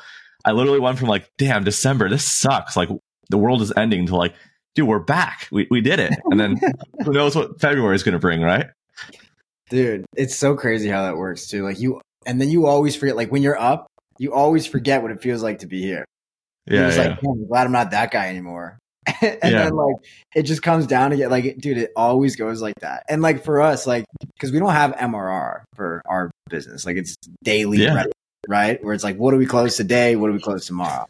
I 0.45 0.51
literally 0.51 0.79
went 0.79 0.97
from 0.97 1.07
like, 1.09 1.29
damn, 1.37 1.63
December, 1.63 2.09
this 2.09 2.23
sucks. 2.25 2.75
Like 2.77 2.89
the 3.29 3.37
world 3.37 3.61
is 3.61 3.73
ending 3.75 4.05
to 4.07 4.15
like, 4.15 4.33
dude, 4.75 4.87
we're 4.87 4.99
back. 4.99 5.47
We, 5.51 5.67
we 5.69 5.81
did 5.81 5.99
it. 5.99 6.13
And 6.25 6.39
then 6.39 6.57
who 7.05 7.11
knows 7.11 7.35
what 7.35 7.59
February 7.59 7.95
is 7.95 8.03
going 8.03 8.13
to 8.13 8.19
bring, 8.19 8.41
right? 8.41 8.67
Dude, 9.69 10.05
it's 10.15 10.35
so 10.35 10.55
crazy 10.55 10.87
how 10.87 11.03
that 11.03 11.17
works 11.17 11.47
too. 11.47 11.63
Like 11.63 11.79
you, 11.79 11.99
and 12.25 12.39
then 12.39 12.49
you 12.49 12.67
always 12.67 12.95
forget, 12.95 13.15
like 13.15 13.31
when 13.31 13.43
you're 13.43 13.59
up, 13.59 13.87
you 14.17 14.33
always 14.33 14.65
forget 14.65 15.01
what 15.01 15.11
it 15.11 15.21
feels 15.21 15.43
like 15.43 15.59
to 15.59 15.67
be 15.67 15.81
here. 15.81 16.05
Yeah. 16.65 16.87
It's 16.87 16.97
yeah. 16.97 17.09
like, 17.09 17.19
I'm 17.25 17.47
glad 17.47 17.65
I'm 17.65 17.71
not 17.71 17.91
that 17.91 18.11
guy 18.11 18.29
anymore. 18.29 18.77
and 19.21 19.37
Yeah. 19.43 19.63
then 19.63 19.73
like 19.73 19.95
it 20.35 20.43
just 20.43 20.61
comes 20.61 20.85
down 20.87 21.11
to 21.11 21.17
get 21.17 21.31
like, 21.31 21.57
dude, 21.57 21.77
it 21.77 21.91
always 21.95 22.35
goes 22.35 22.61
like 22.61 22.75
that. 22.81 23.03
And 23.09 23.21
like 23.21 23.43
for 23.43 23.61
us, 23.61 23.87
like 23.87 24.05
because 24.35 24.51
we 24.51 24.59
don't 24.59 24.71
have 24.71 24.91
MRR 24.95 25.63
for 25.75 26.01
our 26.05 26.29
business, 26.49 26.85
like 26.85 26.97
it's 26.97 27.15
daily, 27.43 27.79
Yeah. 27.79 28.05
Right? 28.47 28.83
Where 28.83 28.93
it's 28.93 29.03
like, 29.03 29.17
what 29.17 29.31
do 29.31 29.37
we 29.37 29.45
close 29.45 29.77
today? 29.77 30.15
What 30.15 30.27
do 30.27 30.33
we 30.33 30.39
close 30.39 30.65
tomorrow? 30.65 31.07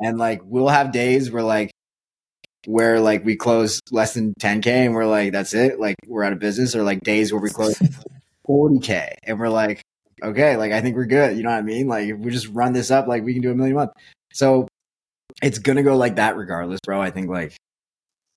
And 0.00 0.18
like 0.18 0.40
we'll 0.44 0.68
have 0.68 0.92
days 0.92 1.30
where 1.30 1.42
like 1.42 1.70
where 2.66 3.00
like 3.00 3.24
we 3.24 3.36
close 3.36 3.80
less 3.90 4.14
than 4.14 4.34
10k 4.40 4.66
and 4.66 4.94
we're 4.94 5.06
like, 5.06 5.32
that's 5.32 5.54
it, 5.54 5.80
like 5.80 5.96
we're 6.06 6.24
out 6.24 6.32
of 6.32 6.38
business, 6.38 6.74
or 6.74 6.82
like 6.82 7.00
days 7.02 7.32
where 7.32 7.40
we 7.40 7.50
close 7.50 7.78
40k 8.48 9.14
and 9.24 9.38
we're 9.38 9.48
like, 9.48 9.82
okay, 10.22 10.56
like 10.56 10.72
I 10.72 10.80
think 10.80 10.96
we're 10.96 11.06
good. 11.06 11.36
You 11.36 11.42
know 11.42 11.50
what 11.50 11.58
I 11.58 11.62
mean? 11.62 11.88
Like 11.88 12.08
if 12.08 12.18
we 12.18 12.30
just 12.30 12.48
run 12.48 12.72
this 12.72 12.90
up, 12.90 13.06
like 13.06 13.24
we 13.24 13.32
can 13.32 13.42
do 13.42 13.50
a 13.50 13.54
million 13.54 13.76
a 13.76 13.80
month. 13.80 13.92
So 14.32 14.68
it's 15.42 15.58
gonna 15.58 15.82
go 15.82 15.96
like 15.96 16.16
that 16.16 16.36
regardless, 16.36 16.80
bro. 16.84 17.00
I 17.00 17.10
think 17.10 17.28
like 17.28 17.54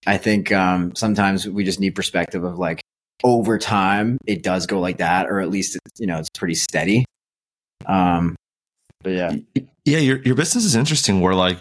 I 0.06 0.18
think 0.18 0.52
um 0.52 0.96
sometimes 0.96 1.48
we 1.48 1.64
just 1.64 1.80
need 1.80 1.92
perspective 1.92 2.44
of 2.44 2.58
like 2.58 2.82
over 3.24 3.58
time 3.58 4.18
it 4.26 4.44
does 4.44 4.66
go 4.68 4.80
like 4.80 4.98
that, 4.98 5.28
or 5.28 5.40
at 5.40 5.50
least 5.50 5.76
it's 5.76 6.00
you 6.00 6.08
know 6.08 6.18
it's 6.18 6.30
pretty 6.30 6.56
steady. 6.56 7.06
Um 7.88 8.36
but 9.02 9.12
yeah. 9.12 9.36
Yeah, 9.86 10.00
your 10.00 10.22
your 10.24 10.36
business 10.36 10.66
is 10.66 10.76
interesting 10.76 11.22
where 11.22 11.36
like 11.36 11.60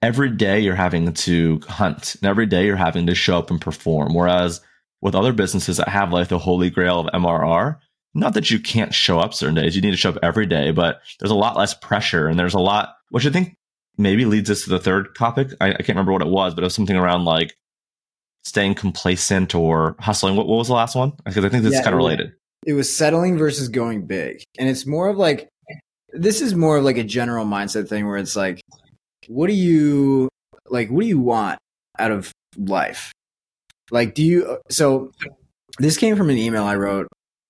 every 0.00 0.30
day 0.30 0.60
you're 0.60 0.74
having 0.74 1.12
to 1.12 1.60
hunt 1.68 2.14
and 2.16 2.28
every 2.28 2.46
day 2.46 2.66
you're 2.66 2.76
having 2.76 3.06
to 3.06 3.14
show 3.14 3.38
up 3.38 3.50
and 3.50 3.60
perform. 3.60 4.14
Whereas 4.14 4.60
with 5.00 5.14
other 5.14 5.32
businesses 5.32 5.76
that 5.76 5.88
have 5.88 6.12
like 6.12 6.28
the 6.28 6.38
holy 6.38 6.70
grail 6.70 7.00
of 7.00 7.06
MRR, 7.12 7.78
not 8.14 8.34
that 8.34 8.50
you 8.50 8.58
can't 8.60 8.94
show 8.94 9.18
up 9.18 9.34
certain 9.34 9.54
days, 9.54 9.76
you 9.76 9.82
need 9.82 9.90
to 9.90 9.96
show 9.96 10.10
up 10.10 10.18
every 10.22 10.46
day, 10.46 10.70
but 10.70 11.00
there's 11.18 11.30
a 11.30 11.36
lot 11.36 11.56
less 11.56 11.74
pressure 11.74 12.28
and 12.28 12.38
there's 12.38 12.54
a 12.54 12.60
lot, 12.60 12.96
which 13.10 13.26
I 13.26 13.30
think 13.30 13.56
maybe 13.96 14.24
leads 14.24 14.50
us 14.50 14.62
to 14.64 14.70
the 14.70 14.78
third 14.78 15.14
topic. 15.16 15.48
I, 15.60 15.70
I 15.70 15.76
can't 15.76 15.90
remember 15.90 16.12
what 16.12 16.22
it 16.22 16.28
was, 16.28 16.54
but 16.54 16.62
it 16.62 16.66
was 16.66 16.74
something 16.74 16.96
around 16.96 17.24
like 17.24 17.54
staying 18.44 18.74
complacent 18.74 19.54
or 19.54 19.96
hustling. 19.98 20.36
What, 20.36 20.46
what 20.46 20.56
was 20.56 20.68
the 20.68 20.74
last 20.74 20.94
one? 20.94 21.12
Because 21.24 21.44
I 21.44 21.48
think 21.48 21.64
this 21.64 21.72
Yeah, 21.72 21.80
is 21.80 21.84
kind 21.84 21.94
of 21.94 21.98
related. 21.98 22.32
It 22.66 22.72
was 22.72 22.94
settling 22.94 23.38
versus 23.38 23.68
going 23.68 24.06
big. 24.06 24.42
And 24.58 24.68
it's 24.68 24.86
more 24.86 25.08
of 25.08 25.16
like 25.16 25.48
this 26.12 26.40
is 26.40 26.54
more 26.54 26.78
of 26.78 26.84
like 26.84 26.96
a 26.96 27.04
general 27.04 27.44
mindset 27.44 27.88
thing 27.88 28.06
where 28.06 28.16
it's 28.16 28.36
like 28.36 28.60
what 29.28 29.46
do 29.46 29.52
you 29.52 30.28
like 30.68 30.90
what 30.90 31.02
do 31.02 31.08
you 31.08 31.18
want 31.18 31.58
out 31.98 32.10
of 32.10 32.32
life? 32.56 33.12
Like 33.90 34.14
do 34.14 34.24
you 34.24 34.58
so 34.70 35.12
this 35.78 35.96
came 35.96 36.16
from 36.16 36.30
an 36.30 36.38
email 36.38 36.64
I 36.64 36.76
wrote 36.76 37.08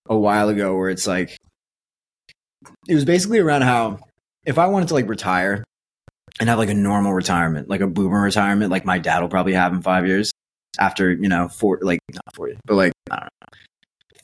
a 0.08 0.16
while 0.16 0.48
ago 0.48 0.76
where 0.76 0.90
it's 0.90 1.06
like 1.06 1.36
it 2.88 2.94
was 2.94 3.04
basically 3.04 3.38
around 3.38 3.62
how 3.62 3.98
if 4.44 4.58
I 4.58 4.66
wanted 4.66 4.88
to 4.88 4.94
like 4.94 5.08
retire 5.08 5.64
and 6.40 6.48
have 6.48 6.58
like 6.58 6.70
a 6.70 6.74
normal 6.74 7.12
retirement, 7.12 7.68
like 7.68 7.80
a 7.80 7.86
boomer 7.86 8.22
retirement, 8.22 8.70
like 8.70 8.84
my 8.84 8.98
dad 8.98 9.20
will 9.20 9.28
probably 9.28 9.54
have 9.54 9.72
in 9.72 9.82
five 9.82 10.06
years 10.06 10.32
after, 10.78 11.12
you 11.12 11.28
know, 11.28 11.48
four 11.48 11.78
like 11.82 12.00
not 12.12 12.34
forty, 12.34 12.56
but 12.64 12.74
like 12.74 12.92
I 13.10 13.16
don't 13.16 13.28
know. 13.37 13.37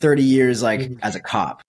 30 0.04 0.22
years 0.22 0.62
like 0.62 0.80
Mhm. 0.80 0.98
as 1.02 1.14
a 1.16 1.20
cop. 1.20 1.62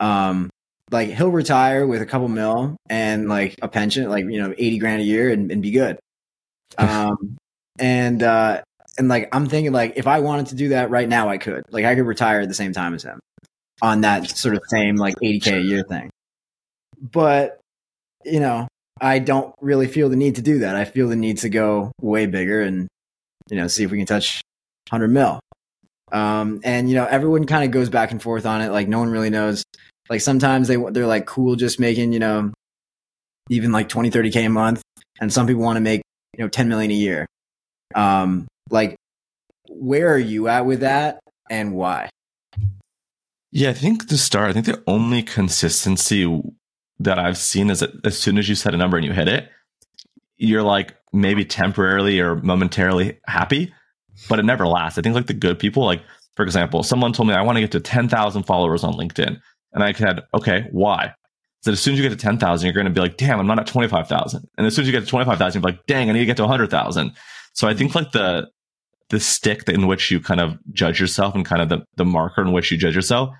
Um 0.00 0.50
like 0.90 1.10
he'll 1.10 1.30
retire 1.30 1.86
with 1.86 2.02
a 2.02 2.06
couple 2.06 2.26
mil 2.28 2.76
and 2.90 3.28
like 3.28 3.54
a 3.62 3.68
pension, 3.68 4.08
like 4.10 4.24
you 4.24 4.42
know, 4.42 4.52
80 4.58 4.78
grand 4.78 5.00
a 5.00 5.04
year 5.04 5.30
and, 5.30 5.50
and 5.52 5.62
be 5.62 5.70
good. 5.70 5.98
Um 6.78 7.36
and 7.78 8.22
uh 8.22 8.62
and 8.98 9.06
like 9.08 9.28
I'm 9.32 9.46
thinking 9.46 9.72
like 9.72 9.92
if 9.96 10.06
I 10.06 10.20
wanted 10.20 10.46
to 10.48 10.54
do 10.56 10.70
that 10.70 10.90
right 10.90 11.08
now 11.08 11.28
I 11.28 11.38
could. 11.38 11.62
Like 11.70 11.84
I 11.84 11.94
could 11.94 12.06
retire 12.06 12.40
at 12.40 12.48
the 12.48 12.54
same 12.62 12.72
time 12.72 12.94
as 12.94 13.04
him 13.04 13.20
on 13.80 14.00
that 14.02 14.28
sort 14.30 14.54
of 14.56 14.62
same 14.68 14.96
like 14.96 15.14
80k 15.22 15.58
a 15.58 15.60
year 15.62 15.84
thing. 15.88 16.10
But 17.00 17.60
you 18.24 18.40
know, 18.40 18.66
I 19.00 19.18
don't 19.20 19.54
really 19.60 19.86
feel 19.86 20.08
the 20.08 20.16
need 20.16 20.34
to 20.36 20.42
do 20.42 20.58
that. 20.60 20.74
I 20.76 20.84
feel 20.84 21.08
the 21.08 21.16
need 21.16 21.38
to 21.38 21.48
go 21.48 21.92
way 22.00 22.26
bigger 22.26 22.60
and 22.62 22.88
you 23.50 23.56
know, 23.56 23.66
see 23.68 23.84
if 23.84 23.90
we 23.90 23.98
can 23.98 24.06
touch 24.06 24.40
100 24.90 25.08
mil. 25.08 25.40
Um, 26.12 26.60
and 26.62 26.88
you 26.88 26.94
know, 26.94 27.06
everyone 27.06 27.46
kind 27.46 27.64
of 27.64 27.70
goes 27.70 27.88
back 27.88 28.10
and 28.10 28.22
forth 28.22 28.44
on 28.46 28.60
it. 28.60 28.70
Like 28.70 28.86
no 28.86 28.98
one 28.98 29.10
really 29.10 29.30
knows. 29.30 29.64
Like 30.10 30.20
sometimes 30.20 30.68
they 30.68 30.76
they're 30.76 31.06
like 31.06 31.26
cool 31.26 31.56
just 31.56 31.80
making 31.80 32.12
you 32.12 32.18
know, 32.18 32.52
even 33.48 33.72
like 33.72 33.88
20, 33.88 34.10
30 34.10 34.30
k 34.30 34.44
a 34.44 34.50
month, 34.50 34.82
and 35.20 35.32
some 35.32 35.46
people 35.46 35.62
want 35.62 35.76
to 35.76 35.80
make 35.80 36.02
you 36.36 36.44
know 36.44 36.48
10 36.48 36.68
million 36.68 36.90
a 36.90 36.94
year. 36.94 37.26
Um, 37.94 38.46
like 38.70 38.96
where 39.68 40.12
are 40.12 40.18
you 40.18 40.48
at 40.48 40.66
with 40.66 40.80
that, 40.80 41.20
and 41.48 41.74
why? 41.74 42.10
Yeah, 43.50 43.70
I 43.70 43.74
think 43.74 44.08
to 44.08 44.18
start, 44.18 44.50
I 44.50 44.52
think 44.52 44.66
the 44.66 44.82
only 44.86 45.22
consistency 45.22 46.42
that 46.98 47.18
I've 47.18 47.36
seen 47.36 47.70
is 47.70 47.80
that 47.80 47.90
as 48.04 48.18
soon 48.18 48.38
as 48.38 48.48
you 48.48 48.54
set 48.54 48.74
a 48.74 48.78
number 48.78 48.96
and 48.96 49.04
you 49.04 49.12
hit 49.12 49.28
it, 49.28 49.48
you're 50.36 50.62
like 50.62 50.94
maybe 51.12 51.44
temporarily 51.44 52.20
or 52.20 52.36
momentarily 52.36 53.18
happy, 53.26 53.72
but 54.28 54.38
it 54.38 54.44
never 54.44 54.66
lasts. 54.66 54.98
I 54.98 55.02
think 55.02 55.14
like 55.14 55.26
the 55.26 55.34
good 55.34 55.58
people, 55.58 55.84
like 55.84 56.02
for 56.36 56.42
example, 56.42 56.82
someone 56.82 57.12
told 57.12 57.28
me 57.28 57.34
I 57.34 57.42
want 57.42 57.56
to 57.56 57.60
get 57.60 57.72
to 57.72 57.80
10,000 57.80 58.42
followers 58.44 58.84
on 58.84 58.94
LinkedIn. 58.94 59.40
And 59.72 59.84
I 59.84 59.92
said, 59.92 60.20
okay, 60.34 60.66
why? 60.70 61.14
So 61.62 61.72
as 61.72 61.80
soon 61.80 61.94
as 61.94 62.00
you 62.00 62.08
get 62.08 62.18
to 62.18 62.22
10,000, 62.22 62.66
you're 62.66 62.74
going 62.74 62.86
to 62.86 62.92
be 62.92 63.00
like, 63.00 63.16
damn, 63.16 63.38
I'm 63.38 63.46
not 63.46 63.58
at 63.58 63.66
25,000. 63.66 64.48
And 64.58 64.66
as 64.66 64.74
soon 64.74 64.82
as 64.82 64.88
you 64.88 64.92
get 64.92 65.00
to 65.00 65.06
25,000, 65.06 65.60
you're 65.60 65.70
like, 65.70 65.86
dang, 65.86 66.10
I 66.10 66.12
need 66.12 66.20
to 66.20 66.26
get 66.26 66.36
to 66.38 66.42
100,000. 66.42 67.12
So 67.52 67.68
I 67.68 67.74
think 67.74 67.94
like 67.94 68.12
the, 68.12 68.48
the 69.10 69.20
stick 69.20 69.68
in 69.68 69.86
which 69.86 70.10
you 70.10 70.20
kind 70.20 70.40
of 70.40 70.58
judge 70.72 71.00
yourself 71.00 71.34
and 71.34 71.44
kind 71.44 71.62
of 71.62 71.68
the, 71.68 71.84
the 71.96 72.04
marker 72.04 72.42
in 72.42 72.52
which 72.52 72.70
you 72.70 72.78
judge 72.78 72.96
yourself 72.96 73.30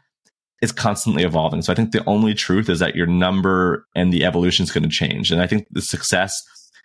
is 0.61 0.71
constantly 0.71 1.25
evolving. 1.25 1.63
So 1.63 1.73
I 1.73 1.77
think 1.77 1.91
the 1.91 2.05
only 2.05 2.35
truth 2.35 2.69
is 2.69 2.79
that 2.79 2.95
your 2.95 3.07
number 3.07 3.85
and 3.97 4.13
the 4.13 4.25
evolution 4.25 4.63
is 4.63 4.71
going 4.71 4.85
to 4.85 4.89
change. 4.89 5.33
And 5.33 5.43
I 5.43 5.47
think 5.49 5.67
the 5.71 5.83
success 5.83 6.41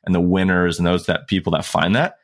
and 0.06 0.16
the 0.16 0.22
winners 0.22 0.80
and 0.80 0.88
those 0.88 1.06
that 1.06 1.28
people 1.28 1.52
that 1.52 1.66
find 1.66 1.96
that 1.96 2.16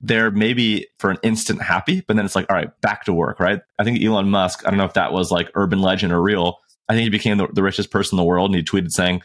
they're 0.00 0.30
maybe 0.30 0.86
for 0.98 1.10
an 1.10 1.18
instant 1.22 1.60
happy, 1.62 2.02
but 2.06 2.16
then 2.16 2.24
it's 2.24 2.34
like, 2.34 2.46
all 2.48 2.56
right, 2.56 2.70
back 2.80 3.04
to 3.04 3.12
work, 3.12 3.38
right? 3.38 3.60
I 3.78 3.84
think 3.84 4.02
Elon 4.02 4.30
Musk, 4.30 4.66
I 4.66 4.70
don't 4.70 4.78
know 4.78 4.84
if 4.84 4.94
that 4.94 5.12
was 5.12 5.30
like 5.30 5.50
urban 5.54 5.80
legend 5.80 6.12
or 6.12 6.22
real. 6.22 6.58
I 6.88 6.94
think 6.94 7.04
he 7.04 7.10
became 7.10 7.36
the, 7.38 7.48
the 7.52 7.62
richest 7.62 7.90
person 7.90 8.16
in 8.16 8.22
the 8.22 8.26
world 8.26 8.50
and 8.50 8.56
he 8.56 8.62
tweeted 8.62 8.90
saying, 8.90 9.22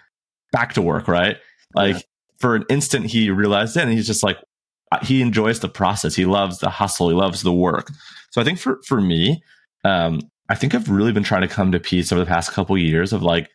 back 0.52 0.74
to 0.74 0.82
work, 0.82 1.08
right? 1.08 1.38
Like 1.74 1.96
Yeah. 1.96 2.02
for 2.40 2.56
an 2.56 2.66
instant, 2.70 3.06
he 3.08 3.30
realized 3.30 3.78
it 3.78 3.84
and 3.84 3.92
he's 3.92 4.06
just 4.08 4.22
like, 4.24 4.38
uh, 4.92 5.04
he 5.04 5.22
enjoys 5.22 5.62
the 5.62 5.70
process. 5.70 6.14
He 6.14 6.26
loves 6.26 6.60
the 6.60 6.70
hustle. 6.70 7.10
He 7.10 7.16
loves 7.16 7.42
the 7.42 7.54
work. 7.54 7.90
So 8.32 8.42
I 8.42 8.44
think 8.44 8.60
for, 8.60 8.80
for 8.86 9.00
me, 9.02 9.42
um, 9.84 10.20
I 10.50 10.56
think 10.56 10.76
I've 10.76 10.90
really 10.90 11.12
been 11.12 11.24
trying 11.24 11.42
to 11.42 11.48
come 11.48 11.72
to 11.72 11.80
peace 11.80 12.12
over 12.12 12.20
the 12.20 12.28
past 12.28 12.52
couple 12.52 12.78
years 12.78 13.14
of 13.14 13.24
like 13.24 13.50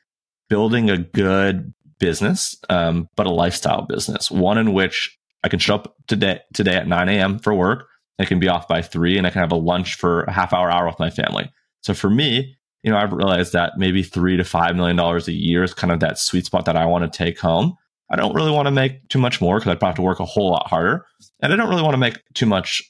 building 0.49 0.91
a 0.91 0.97
good 0.99 1.73
business, 2.01 2.57
um, 2.69 3.09
but 3.15 3.27
a 3.27 3.31
lifestyle 3.31 3.83
business, 3.83 4.31
one 4.31 4.59
in 4.59 4.73
which 4.73 5.17
I 5.43 5.49
can 5.49 5.59
show 5.59 5.77
up 5.77 5.97
today 6.07 6.41
today 6.53 6.77
at 6.77 6.87
9 6.89 7.09
a.m. 7.09 7.39
for 7.39 7.55
work. 7.55 7.87
I 8.19 8.25
can 8.27 8.39
be 8.39 8.49
off 8.49 8.69
by 8.69 8.83
three 8.83 9.17
and 9.17 9.27
I 9.27 9.31
can 9.31 9.41
have 9.41 9.53
a 9.53 9.57
lunch 9.57 9.95
for 9.95 10.25
a 10.25 10.33
half 10.33 10.53
hour, 10.53 10.71
hour 10.71 10.87
with 10.87 10.99
my 10.99 11.09
family. 11.09 11.51
So 11.83 11.95
for 11.95 12.11
me, 12.11 12.57
you 12.83 12.91
know, 12.91 12.99
I've 12.99 13.13
realized 13.13 13.53
that 13.55 13.73
maybe 13.79 14.03
three 14.03 14.37
to 14.37 14.45
five 14.45 14.77
million 14.77 14.97
dollars 14.97 15.29
a 15.29 15.33
year 15.33 15.63
is 15.63 15.75
kind 15.75 15.93
of 15.93 16.01
that 16.01 16.19
sweet 16.19 16.47
spot 16.47 16.67
that 16.67 16.77
I 16.77 16.87
want 16.87 17.11
to 17.11 17.17
take 17.17 17.39
home. 17.39 17.77
I 18.11 18.17
don't 18.17 18.35
really 18.35 18.51
want 18.51 18.67
to 18.67 18.73
make 18.73 19.09
too 19.09 19.19
much 19.19 19.41
more 19.41 19.59
because 19.59 19.71
I'd 19.71 19.79
probably 19.79 19.91
have 19.91 19.97
to 19.97 20.03
work 20.03 20.21
a 20.21 20.25
whole 20.25 20.51
lot 20.51 20.69
harder. 20.69 21.07
And 21.41 21.53
I 21.53 21.57
don't 21.57 21.69
really 21.69 21.83
want 21.83 21.95
to 21.95 21.99
make 21.99 22.21
too 22.35 22.47
much 22.47 22.83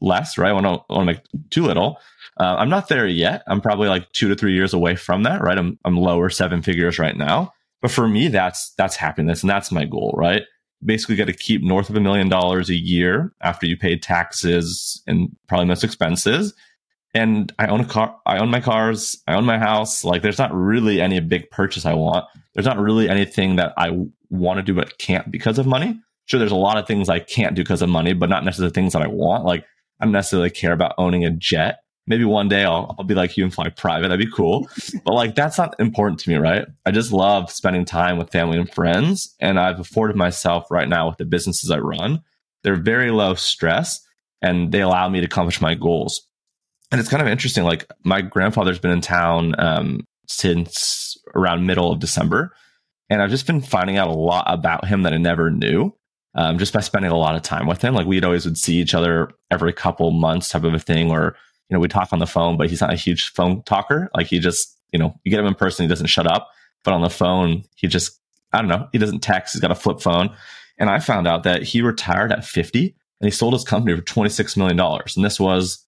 less, 0.00 0.36
right? 0.36 0.50
I 0.50 0.52
want 0.52 0.66
to, 0.66 0.94
want 0.94 1.08
to 1.08 1.14
make 1.14 1.22
too 1.50 1.64
little. 1.64 1.98
Uh, 2.38 2.56
I'm 2.58 2.68
not 2.68 2.88
there 2.88 3.06
yet. 3.06 3.42
I'm 3.46 3.62
probably 3.62 3.88
like 3.88 4.10
two 4.12 4.28
to 4.28 4.34
three 4.34 4.52
years 4.52 4.74
away 4.74 4.94
from 4.94 5.22
that, 5.22 5.40
right? 5.40 5.56
I'm, 5.56 5.78
I'm 5.84 5.96
lower 5.96 6.28
seven 6.28 6.60
figures 6.60 6.98
right 6.98 7.16
now. 7.16 7.52
But 7.80 7.90
for 7.90 8.06
me, 8.06 8.28
that's, 8.28 8.74
that's 8.76 8.96
happiness 8.96 9.42
and 9.42 9.48
that's 9.50 9.72
my 9.72 9.84
goal, 9.84 10.14
right? 10.16 10.42
Basically 10.84 11.16
got 11.16 11.26
to 11.26 11.32
keep 11.32 11.62
north 11.62 11.90
of 11.90 11.96
a 11.96 12.00
million 12.00 12.28
dollars 12.28 12.68
a 12.68 12.76
year 12.76 13.32
after 13.40 13.66
you 13.66 13.76
pay 13.76 13.98
taxes 13.98 15.02
and 15.06 15.34
probably 15.48 15.66
most 15.66 15.84
expenses. 15.84 16.54
And 17.14 17.52
I 17.58 17.66
own 17.68 17.80
a 17.80 17.86
car. 17.86 18.14
I 18.26 18.38
own 18.38 18.50
my 18.50 18.60
cars. 18.60 19.16
I 19.26 19.34
own 19.34 19.46
my 19.46 19.58
house. 19.58 20.04
Like 20.04 20.22
there's 20.22 20.38
not 20.38 20.54
really 20.54 21.00
any 21.00 21.18
big 21.20 21.50
purchase 21.50 21.86
I 21.86 21.94
want. 21.94 22.26
There's 22.54 22.66
not 22.66 22.78
really 22.78 23.08
anything 23.08 23.56
that 23.56 23.72
I 23.78 23.98
want 24.28 24.58
to 24.58 24.62
do 24.62 24.74
but 24.74 24.98
can't 24.98 25.30
because 25.30 25.58
of 25.58 25.66
money. 25.66 25.98
Sure, 26.26 26.38
there's 26.38 26.52
a 26.52 26.56
lot 26.56 26.76
of 26.76 26.86
things 26.86 27.08
I 27.08 27.20
can't 27.20 27.54
do 27.54 27.62
because 27.62 27.82
of 27.82 27.88
money, 27.88 28.12
but 28.12 28.28
not 28.28 28.44
necessarily 28.44 28.72
things 28.72 28.92
that 28.92 29.02
I 29.02 29.06
want. 29.06 29.44
Like 29.44 29.64
I 30.00 30.04
don't 30.04 30.12
necessarily 30.12 30.50
care 30.50 30.72
about 30.72 30.94
owning 30.98 31.24
a 31.24 31.30
jet. 31.30 31.78
Maybe 32.06 32.24
one 32.24 32.48
day 32.48 32.64
I'll, 32.64 32.94
I'll 32.98 33.04
be 33.04 33.14
like 33.14 33.36
you 33.36 33.44
and 33.44 33.52
fly 33.52 33.68
private. 33.68 34.08
That'd 34.08 34.24
be 34.24 34.32
cool. 34.32 34.68
but 35.04 35.14
like 35.14 35.34
that's 35.34 35.58
not 35.58 35.74
important 35.80 36.20
to 36.20 36.30
me, 36.30 36.36
right? 36.36 36.66
I 36.84 36.90
just 36.90 37.12
love 37.12 37.50
spending 37.50 37.84
time 37.84 38.18
with 38.18 38.30
family 38.30 38.58
and 38.58 38.72
friends. 38.72 39.34
And 39.40 39.58
I've 39.58 39.80
afforded 39.80 40.16
myself 40.16 40.70
right 40.70 40.88
now 40.88 41.08
with 41.08 41.18
the 41.18 41.24
businesses 41.24 41.70
I 41.70 41.78
run. 41.78 42.22
They're 42.62 42.76
very 42.76 43.10
low 43.10 43.34
stress 43.34 44.00
and 44.40 44.72
they 44.72 44.80
allow 44.80 45.08
me 45.08 45.20
to 45.20 45.26
accomplish 45.26 45.60
my 45.60 45.74
goals. 45.74 46.26
And 46.92 47.00
it's 47.00 47.10
kind 47.10 47.22
of 47.22 47.28
interesting. 47.28 47.64
Like 47.64 47.90
my 48.04 48.20
grandfather's 48.20 48.78
been 48.78 48.92
in 48.92 49.00
town 49.00 49.54
um, 49.58 50.06
since 50.28 51.16
around 51.34 51.66
middle 51.66 51.90
of 51.90 51.98
December. 51.98 52.52
And 53.10 53.22
I've 53.22 53.30
just 53.30 53.46
been 53.46 53.60
finding 53.60 53.96
out 53.96 54.08
a 54.08 54.12
lot 54.12 54.44
about 54.48 54.86
him 54.86 55.02
that 55.02 55.12
I 55.12 55.16
never 55.16 55.50
knew 55.50 55.94
um, 56.36 56.58
just 56.58 56.72
by 56.72 56.80
spending 56.80 57.10
a 57.10 57.16
lot 57.16 57.34
of 57.34 57.42
time 57.42 57.66
with 57.66 57.82
him. 57.82 57.94
Like 57.94 58.06
we'd 58.06 58.24
always 58.24 58.44
would 58.44 58.58
see 58.58 58.76
each 58.76 58.94
other 58.94 59.30
every 59.50 59.72
couple 59.72 60.10
months 60.12 60.48
type 60.50 60.64
of 60.64 60.74
a 60.74 60.78
thing, 60.78 61.10
or, 61.10 61.34
you 61.68 61.74
know, 61.74 61.80
we 61.80 61.88
talk 61.88 62.12
on 62.12 62.18
the 62.18 62.26
phone, 62.26 62.56
but 62.56 62.68
he's 62.68 62.80
not 62.80 62.92
a 62.92 62.96
huge 62.96 63.32
phone 63.32 63.62
talker. 63.62 64.08
Like 64.14 64.26
he 64.26 64.38
just, 64.38 64.78
you 64.92 64.98
know, 64.98 65.18
you 65.24 65.30
get 65.30 65.40
him 65.40 65.46
in 65.46 65.54
person, 65.54 65.84
he 65.84 65.88
doesn't 65.88 66.06
shut 66.06 66.26
up, 66.26 66.50
but 66.84 66.94
on 66.94 67.02
the 67.02 67.10
phone, 67.10 67.64
he 67.74 67.88
just, 67.88 68.20
I 68.52 68.58
don't 68.58 68.68
know, 68.68 68.88
he 68.92 68.98
doesn't 68.98 69.20
text. 69.20 69.54
He's 69.54 69.60
got 69.60 69.70
a 69.70 69.76
flip 69.76 70.00
phone. 70.00 70.34
And 70.78 70.90
I 70.90 71.00
found 71.00 71.26
out 71.26 71.42
that 71.42 71.62
he 71.62 71.82
retired 71.82 72.32
at 72.32 72.44
50 72.44 72.94
and 73.20 73.26
he 73.26 73.30
sold 73.30 73.54
his 73.54 73.64
company 73.64 73.96
for 73.96 74.02
$26 74.02 74.56
million. 74.56 74.78
And 74.78 75.24
this 75.24 75.40
was 75.40 75.84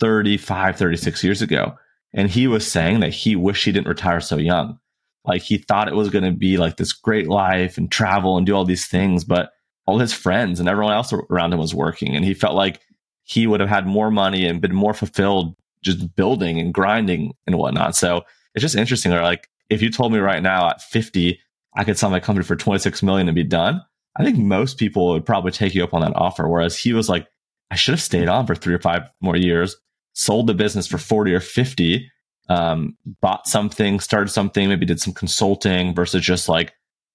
35, 0.00 0.76
36 0.76 1.24
years 1.24 1.42
ago. 1.42 1.74
And 2.12 2.30
he 2.30 2.46
was 2.46 2.70
saying 2.70 3.00
that 3.00 3.12
he 3.12 3.36
wished 3.36 3.64
he 3.64 3.72
didn't 3.72 3.88
retire 3.88 4.20
so 4.20 4.36
young. 4.36 4.78
Like 5.24 5.42
he 5.42 5.58
thought 5.58 5.88
it 5.88 5.94
was 5.94 6.08
going 6.08 6.24
to 6.24 6.32
be 6.32 6.56
like 6.56 6.76
this 6.76 6.92
great 6.92 7.28
life 7.28 7.76
and 7.76 7.90
travel 7.90 8.36
and 8.36 8.46
do 8.46 8.54
all 8.54 8.64
these 8.64 8.86
things, 8.86 9.24
but 9.24 9.50
all 9.86 9.98
his 9.98 10.12
friends 10.12 10.60
and 10.60 10.68
everyone 10.68 10.94
else 10.94 11.12
around 11.12 11.52
him 11.52 11.58
was 11.58 11.74
working. 11.74 12.16
And 12.16 12.24
he 12.24 12.34
felt 12.34 12.54
like 12.54 12.80
he 13.26 13.46
would 13.46 13.60
have 13.60 13.68
had 13.68 13.86
more 13.86 14.10
money 14.10 14.46
and 14.46 14.60
been 14.60 14.74
more 14.74 14.94
fulfilled 14.94 15.54
just 15.82 16.14
building 16.14 16.58
and 16.58 16.72
grinding 16.72 17.34
and 17.46 17.58
whatnot. 17.58 17.94
So 17.94 18.22
it's 18.54 18.62
just 18.62 18.76
interesting. 18.76 19.12
Like 19.12 19.48
if 19.68 19.82
you 19.82 19.90
told 19.90 20.12
me 20.12 20.18
right 20.18 20.42
now 20.42 20.68
at 20.68 20.80
50, 20.80 21.38
I 21.76 21.84
could 21.84 21.98
sell 21.98 22.10
my 22.10 22.20
company 22.20 22.44
for 22.44 22.56
26 22.56 23.02
million 23.02 23.28
and 23.28 23.34
be 23.34 23.44
done. 23.44 23.82
I 24.16 24.24
think 24.24 24.38
most 24.38 24.78
people 24.78 25.08
would 25.08 25.26
probably 25.26 25.50
take 25.50 25.74
you 25.74 25.84
up 25.84 25.92
on 25.92 26.00
that 26.00 26.16
offer. 26.16 26.48
Whereas 26.48 26.78
he 26.78 26.92
was 26.92 27.08
like, 27.08 27.26
I 27.70 27.74
should 27.74 27.92
have 27.92 28.00
stayed 28.00 28.28
on 28.28 28.46
for 28.46 28.54
three 28.54 28.74
or 28.74 28.78
five 28.78 29.10
more 29.20 29.36
years, 29.36 29.76
sold 30.14 30.46
the 30.46 30.54
business 30.54 30.86
for 30.86 30.98
40 30.98 31.34
or 31.34 31.40
50, 31.40 32.10
um, 32.48 32.96
bought 33.20 33.46
something, 33.46 33.98
started 34.00 34.30
something, 34.30 34.68
maybe 34.68 34.86
did 34.86 35.00
some 35.00 35.12
consulting 35.12 35.94
versus 35.94 36.22
just 36.22 36.48
like, 36.48 36.72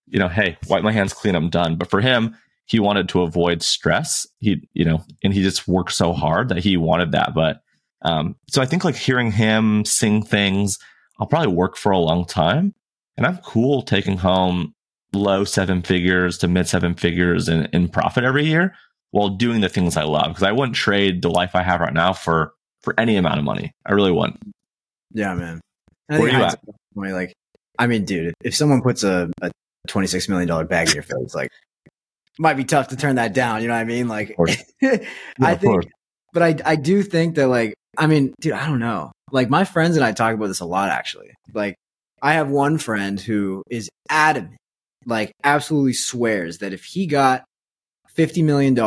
you 0.08 0.20
know, 0.20 0.28
hey, 0.28 0.58
wipe 0.68 0.84
my 0.84 0.92
hands 0.92 1.14
clean, 1.14 1.36
I'm 1.36 1.50
done. 1.50 1.78
But 1.78 1.90
for 1.90 2.02
him, 2.02 2.36
he 2.66 2.80
wanted 2.80 3.10
to 3.10 3.22
avoid 3.22 3.62
stress. 3.62 4.28
He, 4.40 4.68
you 4.74 4.86
know, 4.86 5.04
and 5.24 5.34
he 5.34 5.42
just 5.42 5.68
worked 5.68 5.94
so 5.94 6.14
hard 6.14 6.50
that 6.50 6.60
he 6.60 6.78
wanted 6.78 7.12
that. 7.12 7.34
But 7.34 7.62
um, 8.04 8.36
so 8.50 8.62
I 8.62 8.66
think 8.66 8.84
like 8.84 8.96
hearing 8.96 9.32
him 9.32 9.86
sing 9.86 10.24
things, 10.24 10.80
I'll 11.20 11.28
probably 11.28 11.54
work 11.54 11.78
for 11.78 11.92
a 11.92 12.00
long 12.00 12.26
time. 12.26 12.74
And 13.18 13.26
I'm 13.26 13.38
cool 13.40 13.82
taking 13.82 14.18
home 14.18 14.74
low 15.14 15.44
seven 15.44 15.82
figures 15.82 16.38
to 16.40 16.48
mid 16.48 16.68
seven 16.68 16.96
figures 16.96 17.50
in, 17.50 17.66
in 17.68 17.90
profit 17.90 18.24
every 18.24 18.46
year 18.46 18.74
while 19.12 19.30
doing 19.30 19.62
the 19.62 19.70
things 19.70 19.98
I 19.98 20.04
love. 20.04 20.30
Because 20.30 20.44
I 20.44 20.52
wouldn't 20.52 20.76
trade 20.76 21.22
the 21.22 21.30
life 21.30 21.56
I 21.56 21.62
have 21.62 21.82
right 21.82 21.94
now 21.94 22.14
for 22.14 22.54
for 22.82 23.00
any 23.00 23.16
amount 23.18 23.38
of 23.38 23.46
money. 23.46 23.74
I 23.86 23.94
really 23.94 24.12
wouldn't. 24.12 24.40
Yeah, 25.14 25.34
man. 25.34 25.62
Where 26.08 26.30
you 26.30 26.44
at? 26.44 26.60
Like, 26.96 27.34
I 27.78 27.88
mean, 27.88 28.06
dude, 28.06 28.34
if 28.44 28.56
someone 28.56 28.82
puts 28.82 29.04
a, 29.04 29.30
a 29.42 29.52
$26 29.88 30.30
million 30.30 30.68
bag 30.68 30.90
in 30.90 30.96
your 30.96 31.04
face, 31.04 31.34
like, 31.34 31.52
might 32.40 32.56
be 32.56 32.64
tough 32.64 32.90
to 32.90 32.96
turn 32.96 33.16
that 33.16 33.34
down. 33.34 33.62
You 33.62 33.68
know 33.68 33.74
what 33.74 33.82
I 33.82 33.86
mean? 33.86 34.08
Like, 34.08 34.36
yeah, 34.82 34.98
I 35.42 35.56
think, 35.56 35.86
but 36.34 36.44
I, 36.44 36.56
I 36.66 36.76
do 36.76 37.04
think 37.04 37.36
that 37.36 37.48
like, 37.48 37.74
I 37.98 38.08
mean, 38.08 38.34
dude, 38.40 38.54
I 38.54 38.68
don't 38.68 38.80
know. 38.80 39.12
Like 39.32 39.50
my 39.50 39.64
friends 39.64 39.96
and 39.96 40.06
I 40.06 40.12
talk 40.12 40.34
about 40.34 40.48
this 40.48 40.60
a 40.60 40.66
lot, 40.66 40.90
actually. 40.90 41.34
Like 41.54 41.76
I 42.22 42.34
have 42.34 42.50
one 42.50 42.78
friend 42.78 43.20
who 43.20 43.64
is 43.70 43.90
adamant, 44.10 44.58
like 45.06 45.32
absolutely 45.44 45.94
swears 45.94 46.60
that 46.60 46.74
if 46.74 46.84
he 46.84 47.08
got 47.08 47.44
$50 48.16 48.44
million, 48.44 48.78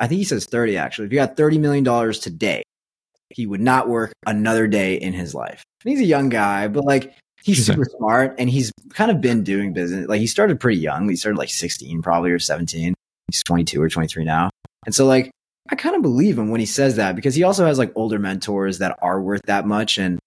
I 0.00 0.06
think 0.06 0.18
he 0.18 0.24
says 0.24 0.46
30 0.46 0.76
actually, 0.76 1.06
if 1.06 1.10
he 1.10 1.16
got 1.16 1.36
$30 1.36 1.60
million 1.60 2.12
today, 2.12 2.62
he 3.30 3.46
would 3.46 3.60
not 3.60 3.88
work 3.88 4.12
another 4.26 4.66
day 4.66 4.94
in 4.94 5.12
his 5.12 5.34
life. 5.34 5.62
And 5.84 5.90
he's 5.90 6.00
a 6.00 6.06
young 6.06 6.28
guy, 6.28 6.68
but 6.68 6.84
like 6.84 7.14
he's 7.42 7.64
super 7.64 7.84
smart 7.84 8.34
and 8.38 8.48
he's 8.50 8.72
kind 8.90 9.10
of 9.10 9.20
been 9.20 9.42
doing 9.44 9.72
business. 9.72 10.08
Like 10.08 10.20
he 10.20 10.26
started 10.26 10.60
pretty 10.60 10.78
young. 10.78 11.08
He 11.08 11.16
started 11.16 11.38
like 11.38 11.50
16 11.50 12.02
probably 12.02 12.30
or 12.30 12.38
17. 12.38 12.94
He's 13.30 13.42
22 13.44 13.80
or 13.80 13.88
23 13.88 14.24
now. 14.24 14.50
And 14.86 14.94
so 14.94 15.06
like 15.06 15.30
I 15.70 15.76
kind 15.76 15.96
of 15.96 16.02
believe 16.02 16.38
him 16.38 16.50
when 16.50 16.60
he 16.60 16.66
says 16.66 16.96
that 16.96 17.14
because 17.14 17.34
he 17.34 17.42
also 17.42 17.66
has 17.66 17.78
like 17.78 17.92
older 17.94 18.18
mentors 18.18 18.78
that 18.78 18.98
are 19.02 19.20
worth 19.20 19.42
that 19.46 19.66
much 19.66 19.98
and 19.98 20.18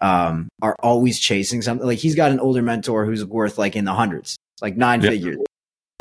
um, 0.00 0.48
are 0.60 0.76
always 0.80 1.18
chasing 1.18 1.62
something. 1.62 1.86
Like 1.86 1.98
he's 1.98 2.14
got 2.14 2.30
an 2.30 2.40
older 2.40 2.62
mentor 2.62 3.06
who's 3.06 3.24
worth 3.24 3.56
like 3.56 3.76
in 3.76 3.84
the 3.84 3.94
hundreds, 3.94 4.36
like 4.60 4.76
nine 4.76 5.00
yep. 5.00 5.12
figures. 5.12 5.38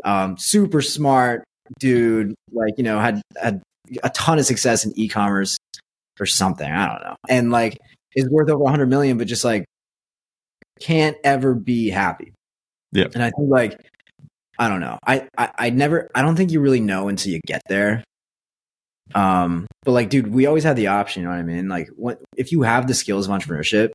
Um, 0.04 0.38
super 0.38 0.82
smart 0.82 1.44
dude, 1.80 2.34
like, 2.52 2.74
you 2.78 2.84
know, 2.84 3.00
had, 3.00 3.22
had 3.40 3.62
a 4.04 4.10
ton 4.10 4.40
of 4.40 4.46
success 4.46 4.86
in 4.86 4.98
e-commerce 4.98 5.58
or 6.20 6.26
something. 6.26 6.70
I 6.70 6.88
don't 6.88 7.02
know. 7.02 7.16
And 7.30 7.52
like 7.52 7.78
is 8.16 8.30
worth 8.30 8.50
over 8.50 8.64
100 8.64 8.88
million, 8.88 9.18
but 9.18 9.28
just 9.28 9.46
like 9.46 9.66
can't 10.82 11.18
ever 11.24 11.54
be 11.54 11.90
happy. 11.90 12.34
Yeah. 12.92 13.08
And 13.14 13.24
I 13.24 13.32
think 13.32 13.50
like, 13.50 13.80
I 14.60 14.68
don't 14.68 14.82
know. 14.82 15.00
I, 15.06 15.28
I, 15.38 15.52
I 15.58 15.70
never, 15.70 16.10
I 16.14 16.22
don't 16.22 16.36
think 16.36 16.52
you 16.52 16.60
really 16.60 16.82
know 16.82 17.08
until 17.08 17.32
you 17.32 17.40
get 17.48 17.62
there. 17.70 18.04
Um, 19.16 19.68
but 19.84 19.92
like, 19.92 20.10
dude, 20.10 20.28
we 20.28 20.46
always 20.46 20.64
had 20.64 20.76
the 20.76 20.88
option. 20.88 21.22
You 21.22 21.30
know 21.30 21.34
what 21.34 21.40
I 21.40 21.44
mean? 21.44 21.68
Like, 21.68 21.90
what 21.96 22.22
if 22.38 22.52
you 22.52 22.62
have 22.64 22.88
the 22.88 22.94
skills 22.94 23.28
of 23.28 23.34
entrepreneurship 23.34 23.92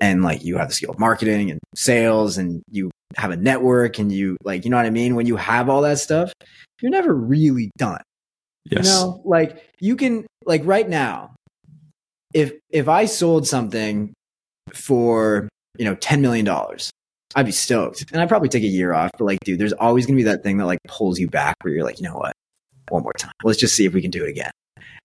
and 0.00 0.22
like 0.22 0.44
you 0.44 0.58
have 0.58 0.68
the 0.68 0.74
skill 0.74 0.90
of 0.90 0.98
marketing 0.98 1.50
and 1.50 1.60
sales 1.74 2.38
and 2.38 2.62
you 2.70 2.90
have 3.16 3.30
a 3.30 3.36
network 3.36 3.98
and 3.98 4.10
you 4.10 4.36
like, 4.42 4.64
you 4.64 4.70
know 4.70 4.76
what 4.76 4.86
I 4.86 4.90
mean? 4.90 5.14
When 5.14 5.26
you 5.26 5.36
have 5.36 5.68
all 5.68 5.82
that 5.82 5.98
stuff, 5.98 6.32
you're 6.80 6.90
never 6.90 7.14
really 7.14 7.70
done. 7.76 8.00
Yes. 8.64 8.86
You 8.86 8.92
know, 8.92 9.22
like 9.24 9.62
you 9.80 9.94
can, 9.96 10.26
like 10.44 10.62
right 10.64 10.88
now, 10.88 11.34
if 12.32 12.52
if 12.70 12.88
I 12.88 13.04
sold 13.04 13.46
something 13.46 14.12
for 14.72 15.48
you 15.76 15.84
know 15.84 15.94
ten 15.96 16.20
million 16.20 16.44
dollars, 16.44 16.90
I'd 17.34 17.46
be 17.46 17.52
stoked, 17.52 18.10
and 18.12 18.20
I'd 18.20 18.28
probably 18.28 18.48
take 18.48 18.64
a 18.64 18.68
year 18.68 18.92
off. 18.92 19.10
But 19.18 19.24
like, 19.24 19.38
dude, 19.44 19.58
there's 19.58 19.72
always 19.72 20.06
gonna 20.06 20.16
be 20.16 20.22
that 20.24 20.42
thing 20.42 20.58
that 20.58 20.66
like 20.66 20.80
pulls 20.86 21.18
you 21.18 21.28
back, 21.28 21.56
where 21.62 21.74
you're 21.74 21.84
like, 21.84 22.00
you 22.00 22.08
know 22.08 22.16
what, 22.16 22.32
one 22.88 23.02
more 23.02 23.12
time, 23.18 23.32
let's 23.42 23.58
just 23.58 23.76
see 23.76 23.84
if 23.84 23.92
we 23.92 24.02
can 24.02 24.10
do 24.10 24.24
it 24.24 24.28
again. 24.28 24.50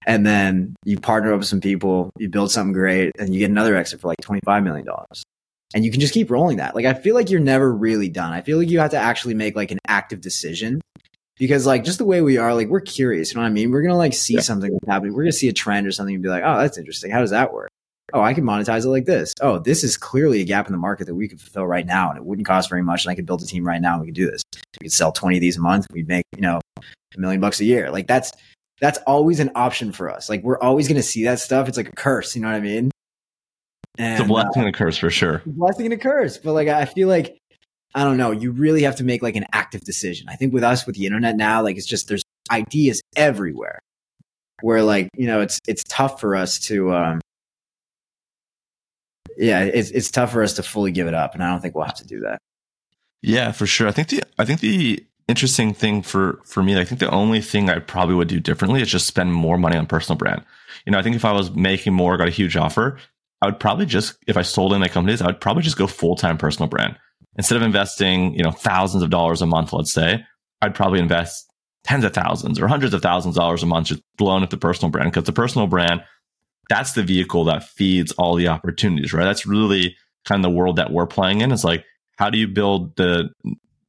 And 0.08 0.26
then 0.26 0.76
you 0.86 1.00
partner 1.00 1.34
up 1.34 1.40
with 1.40 1.48
some 1.48 1.62
people, 1.62 2.12
you 2.18 2.30
build 2.30 2.52
something 2.52 2.74
great, 2.74 3.12
and 3.20 3.34
you 3.34 3.40
get 3.40 3.52
another 3.52 3.76
exit 3.76 4.02
for 4.02 4.08
like 4.08 4.22
twenty 4.22 4.42
five 4.46 4.64
million 4.64 4.86
dollars. 4.86 5.24
And 5.74 5.86
you 5.86 5.92
can 5.92 6.00
just 6.00 6.16
keep 6.16 6.32
rolling 6.32 6.58
that. 6.58 6.74
Like, 6.74 6.86
I 6.86 6.96
feel 6.96 7.14
like 7.14 7.30
you're 7.30 7.40
never 7.40 7.72
really 7.72 8.10
done. 8.10 8.34
I 8.34 8.42
feel 8.42 8.58
like 8.58 8.70
you 8.70 8.80
have 8.80 8.90
to 8.92 8.98
actually 8.98 9.36
make 9.36 9.56
like 9.56 9.70
an 9.70 9.78
active 9.88 10.20
decision 10.20 10.82
because 11.38 11.68
like 11.68 11.84
just 11.84 12.00
the 12.00 12.06
way 12.06 12.22
we 12.22 12.38
are, 12.38 12.56
like 12.56 12.70
we're 12.70 12.80
curious. 12.80 13.32
You 13.32 13.38
know 13.38 13.44
what 13.44 13.50
I 13.50 13.52
mean? 13.52 13.72
We're 13.72 13.82
gonna 13.84 13.98
like 13.98 14.14
see 14.14 14.36
yeah. 14.36 14.42
something 14.42 14.78
happening. 14.88 15.14
We're 15.14 15.24
gonna 15.24 15.32
see 15.32 15.48
a 15.48 15.54
trend 15.54 15.86
or 15.86 15.92
something 15.92 16.16
and 16.16 16.24
be 16.24 16.30
like, 16.30 16.44
oh, 16.46 16.58
that's 16.58 16.78
interesting. 16.78 17.12
How 17.12 17.20
does 17.22 17.30
that 17.30 17.54
work? 17.54 17.70
Oh, 18.14 18.22
I 18.22 18.34
can 18.34 18.44
monetize 18.44 18.86
it 18.86 18.90
like 18.90 19.06
this. 19.06 19.34
Oh, 19.42 19.60
this 19.60 19.84
is 19.84 19.98
clearly 19.98 20.42
a 20.42 20.46
gap 20.46 20.68
in 20.68 20.72
the 20.72 20.78
market 20.78 21.06
that 21.06 21.16
we 21.16 21.28
could 21.28 21.40
fulfill 21.40 21.68
right 21.68 21.86
now, 21.86 22.10
and 22.10 22.18
it 22.18 22.26
wouldn't 22.26 22.48
cost 22.48 22.70
very 22.70 22.84
much. 22.84 23.06
And 23.06 23.12
I 23.12 23.16
could 23.16 23.26
build 23.26 23.42
a 23.42 23.46
team 23.46 23.66
right 23.66 23.82
now, 23.82 23.94
and 23.94 24.02
we 24.02 24.08
could 24.08 24.16
do 24.16 24.30
this. 24.30 24.42
We 24.80 24.86
could 24.86 24.94
sell 24.94 25.12
twenty 25.12 25.38
of 25.38 25.42
these 25.42 25.58
a 25.58 25.62
month. 25.62 25.88
We'd 25.92 26.08
make 26.08 26.26
you 26.36 26.42
know 26.42 26.60
a 26.78 27.20
million 27.20 27.42
bucks 27.42 27.60
a 27.60 27.66
year. 27.66 27.92
Like 27.92 28.08
that's 28.08 28.32
that's 28.80 29.00
always 29.08 29.40
an 29.40 29.52
option 29.56 29.92
for 29.92 30.10
us. 30.10 30.30
Like 30.30 30.44
we're 30.44 30.60
always 30.60 30.88
gonna 30.88 31.04
see 31.04 31.24
that 31.26 31.40
stuff. 31.40 31.68
It's 31.68 31.78
like 31.78 31.90
a 31.90 31.96
curse. 31.96 32.36
You 32.36 32.42
know 32.42 32.50
what 32.50 32.58
I 32.58 32.62
mean? 32.62 32.92
And, 33.98 34.14
it's 34.14 34.22
a 34.22 34.26
blessing 34.26 34.62
uh, 34.62 34.66
and 34.66 34.76
a 34.76 34.78
curse 34.78 34.98
for 34.98 35.10
sure. 35.10 35.42
blessing 35.46 35.86
and 35.86 35.94
a 35.94 35.98
curse, 35.98 36.38
but 36.38 36.54
like 36.54 36.70
I 36.70 36.86
feel 36.86 37.10
like 37.10 37.38
I 37.96 38.04
don't 38.04 38.18
know, 38.18 38.32
you 38.32 38.52
really 38.52 38.84
have 38.84 38.96
to 38.98 39.04
make 39.04 39.22
like 39.22 39.36
an 39.36 39.46
active 39.52 39.82
decision. 39.82 40.30
I 40.30 40.36
think 40.36 40.54
with 40.54 40.64
us 40.64 40.86
with 40.86 40.96
the 40.96 41.06
internet 41.06 41.36
now, 41.36 41.64
like 41.64 41.76
it's 41.76 41.88
just 41.88 42.08
there's 42.08 42.24
ideas 42.52 43.02
everywhere. 43.16 43.80
Where 44.62 44.84
like, 44.84 45.10
you 45.16 45.28
know, 45.28 45.42
it's 45.42 45.60
it's 45.68 45.84
tough 45.88 46.20
for 46.20 46.36
us 46.36 46.60
to 46.68 46.94
um 46.94 47.22
yeah, 49.40 49.64
it's 49.64 49.90
it's 49.92 50.12
tough 50.12 50.34
for 50.34 50.44
us 50.44 50.54
to 50.54 50.64
fully 50.64 50.92
give 50.92 51.08
it 51.08 51.14
up, 51.14 51.34
and 51.34 51.44
I 51.44 51.50
don't 51.50 51.62
think 51.62 51.74
we'll 51.74 51.86
have 51.86 51.96
to 51.96 52.08
do 52.08 52.20
that. 52.22 52.42
Yeah, 53.22 53.52
for 53.52 53.66
sure. 53.66 53.88
I 53.88 53.92
think 53.92 54.10
the 54.10 54.24
I 54.38 54.46
think 54.46 54.60
the 54.60 55.06
interesting 55.30 55.74
thing 55.74 56.02
for 56.02 56.42
for 56.44 56.62
me, 56.62 56.80
I 56.80 56.84
think 56.84 57.00
the 57.00 57.10
only 57.10 57.40
thing 57.40 57.70
I 57.70 57.80
probably 57.80 58.16
would 58.16 58.28
do 58.28 58.40
differently 58.40 58.82
is 58.82 58.90
just 58.90 59.08
spend 59.08 59.34
more 59.34 59.58
money 59.58 59.78
on 59.78 59.86
personal 59.86 60.18
brand. 60.18 60.44
You 60.86 60.92
know, 60.92 61.00
I 61.00 61.04
think 61.04 61.16
if 61.16 61.24
I 61.24 61.32
was 61.32 61.52
making 61.52 61.94
more, 61.94 62.18
got 62.18 62.28
a 62.28 62.32
huge 62.32 62.58
offer, 62.58 62.98
I 63.42 63.46
would 63.46 63.60
probably 63.60 63.86
just 63.86 64.18
if 64.28 64.36
I 64.36 64.42
sold 64.42 64.74
in 64.74 64.82
my 64.82 64.90
companies, 64.90 65.22
I 65.22 65.28
would 65.28 65.42
probably 65.42 65.64
just 65.64 65.78
go 65.78 65.88
full 65.88 66.18
time 66.18 66.38
personal 66.38 66.68
brand 66.68 66.98
instead 67.38 67.56
of 67.56 67.64
investing, 67.64 68.34
you 68.34 68.44
know, 68.44 68.52
thousands 68.52 69.04
of 69.04 69.10
dollars 69.10 69.42
a 69.42 69.46
month. 69.46 69.72
Let's 69.72 69.94
say 69.94 70.26
I'd 70.62 70.76
probably 70.76 71.00
invest 71.00 71.50
tens 71.86 72.04
of 72.04 72.14
thousands 72.14 72.60
or 72.60 72.68
hundreds 72.68 72.94
of 72.94 73.02
thousands 73.02 73.38
of 73.38 73.42
dollars 73.42 73.64
a 73.64 73.66
month 73.66 73.88
just 73.88 74.02
blown 74.18 74.44
up 74.44 74.50
the 74.50 74.58
personal 74.58 74.92
brand 74.92 75.12
because 75.12 75.24
the 75.24 75.32
personal 75.32 75.66
brand 75.66 76.04
that's 76.70 76.94
the 76.94 77.04
vehicle 77.04 77.44
that 77.46 77.64
feeds 77.64 78.12
all 78.14 78.36
the 78.36 78.48
opportunities, 78.48 79.12
right? 79.12 79.26
That's 79.26 79.46
really 79.46 79.96
kind 80.26 80.46
of 80.46 80.52
the 80.52 80.56
world 80.56 80.76
that 80.78 80.92
we're 80.92 81.08
playing 81.08 81.42
in. 81.42 81.52
It's 81.52 81.64
like, 81.64 81.84
how 82.18 82.30
do 82.30 82.38
you 82.38 82.48
build 82.48 82.96
the 82.96 83.30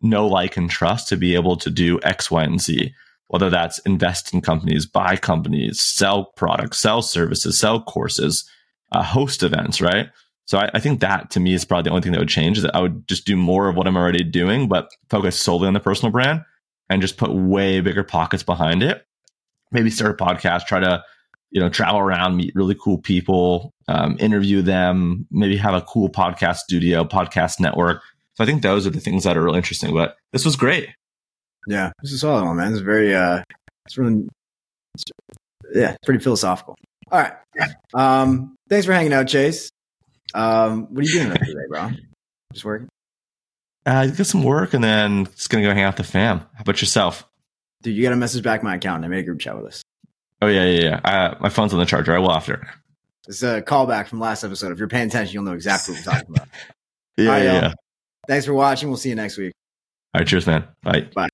know, 0.00 0.26
like, 0.26 0.56
and 0.56 0.70
trust 0.70 1.08
to 1.08 1.16
be 1.16 1.34
able 1.34 1.56
to 1.56 1.70
do 1.70 2.00
X, 2.02 2.30
Y, 2.30 2.42
and 2.42 2.60
Z? 2.60 2.92
Whether 3.28 3.50
that's 3.50 3.78
invest 3.80 4.34
in 4.34 4.40
companies, 4.40 4.86
buy 4.86 5.16
companies, 5.16 5.80
sell 5.80 6.32
products, 6.36 6.80
sell 6.80 7.02
services, 7.02 7.58
sell 7.58 7.80
courses, 7.82 8.48
uh, 8.90 9.04
host 9.04 9.42
events, 9.42 9.80
right? 9.80 10.08
So 10.46 10.58
I, 10.58 10.70
I, 10.74 10.80
think 10.80 10.98
that 11.00 11.30
to 11.30 11.40
me 11.40 11.54
is 11.54 11.64
probably 11.64 11.84
the 11.84 11.90
only 11.90 12.02
thing 12.02 12.10
that 12.10 12.18
would 12.18 12.28
change 12.28 12.56
is 12.56 12.64
that 12.64 12.74
I 12.74 12.80
would 12.80 13.06
just 13.06 13.24
do 13.24 13.36
more 13.36 13.68
of 13.68 13.76
what 13.76 13.86
I'm 13.86 13.96
already 13.96 14.24
doing, 14.24 14.66
but 14.66 14.90
focus 15.08 15.38
solely 15.38 15.68
on 15.68 15.74
the 15.74 15.80
personal 15.80 16.10
brand 16.10 16.42
and 16.88 17.00
just 17.00 17.18
put 17.18 17.32
way 17.32 17.80
bigger 17.80 18.02
pockets 18.02 18.42
behind 18.42 18.82
it. 18.82 19.06
Maybe 19.70 19.90
start 19.90 20.20
a 20.20 20.24
podcast, 20.24 20.66
try 20.66 20.80
to 20.80 21.04
you 21.50 21.60
know, 21.60 21.68
travel 21.68 22.00
around, 22.00 22.36
meet 22.36 22.54
really 22.54 22.76
cool 22.80 22.98
people, 22.98 23.72
um, 23.88 24.16
interview 24.20 24.62
them, 24.62 25.26
maybe 25.30 25.56
have 25.56 25.74
a 25.74 25.82
cool 25.82 26.08
podcast 26.08 26.56
studio, 26.56 27.04
podcast 27.04 27.60
network. 27.60 28.02
So 28.34 28.44
I 28.44 28.46
think 28.46 28.62
those 28.62 28.86
are 28.86 28.90
the 28.90 29.00
things 29.00 29.24
that 29.24 29.36
are 29.36 29.42
really 29.42 29.58
interesting. 29.58 29.92
But 29.92 30.16
this 30.32 30.44
was 30.44 30.56
great. 30.56 30.88
Yeah, 31.66 31.92
this 32.02 32.12
is 32.12 32.20
solid 32.20 32.44
one, 32.44 32.56
man. 32.56 32.72
It's 32.72 32.80
very, 32.80 33.14
uh, 33.14 33.42
it's 33.86 33.98
really, 33.98 34.26
it's, 34.94 35.04
yeah, 35.74 35.96
pretty 36.04 36.22
philosophical. 36.22 36.76
All 37.10 37.20
right. 37.20 37.32
Um, 37.92 38.56
thanks 38.68 38.86
for 38.86 38.92
hanging 38.92 39.12
out, 39.12 39.26
Chase. 39.26 39.70
Um, 40.32 40.86
what 40.94 41.04
are 41.04 41.08
you 41.08 41.12
doing 41.12 41.30
today, 41.32 41.66
bro? 41.68 41.90
Just 42.52 42.64
working? 42.64 42.88
Uh, 43.84 44.06
get 44.06 44.24
some 44.24 44.44
work 44.44 44.74
and 44.74 44.84
then 44.84 45.24
just 45.34 45.50
gonna 45.50 45.64
go 45.64 45.74
hang 45.74 45.82
out 45.82 45.98
with 45.98 46.06
the 46.06 46.12
fam. 46.12 46.38
How 46.38 46.60
about 46.60 46.80
yourself? 46.80 47.26
Dude, 47.82 47.96
you 47.96 48.02
got 48.02 48.10
to 48.10 48.16
message 48.16 48.42
back 48.42 48.62
my 48.62 48.76
account. 48.76 49.04
I 49.04 49.08
made 49.08 49.20
a 49.20 49.22
group 49.22 49.40
chat 49.40 49.56
with 49.56 49.66
us. 49.66 49.82
Oh 50.42 50.46
yeah, 50.46 50.64
yeah, 50.64 50.80
yeah. 50.82 50.96
Uh, 51.04 51.36
my 51.40 51.48
phone's 51.48 51.72
on 51.72 51.80
the 51.80 51.86
charger. 51.86 52.14
I 52.14 52.18
will 52.18 52.32
after. 52.32 52.68
It's 53.28 53.42
a 53.42 53.62
callback 53.62 54.08
from 54.08 54.20
last 54.20 54.42
episode. 54.42 54.72
If 54.72 54.78
you're 54.78 54.88
paying 54.88 55.08
attention, 55.08 55.34
you'll 55.34 55.44
know 55.44 55.52
exactly 55.52 55.94
what 55.94 56.06
we're 56.06 56.12
talking 56.12 56.34
about. 56.34 56.48
yeah, 57.16 57.28
right, 57.28 57.42
yeah, 57.42 57.52
yeah. 57.52 57.72
Thanks 58.26 58.46
for 58.46 58.54
watching. 58.54 58.88
We'll 58.88 58.98
see 58.98 59.10
you 59.10 59.14
next 59.14 59.36
week. 59.36 59.52
All 60.14 60.20
right, 60.20 60.26
cheers, 60.26 60.46
man. 60.46 60.64
Bye. 60.82 61.08
Bye. 61.14 61.29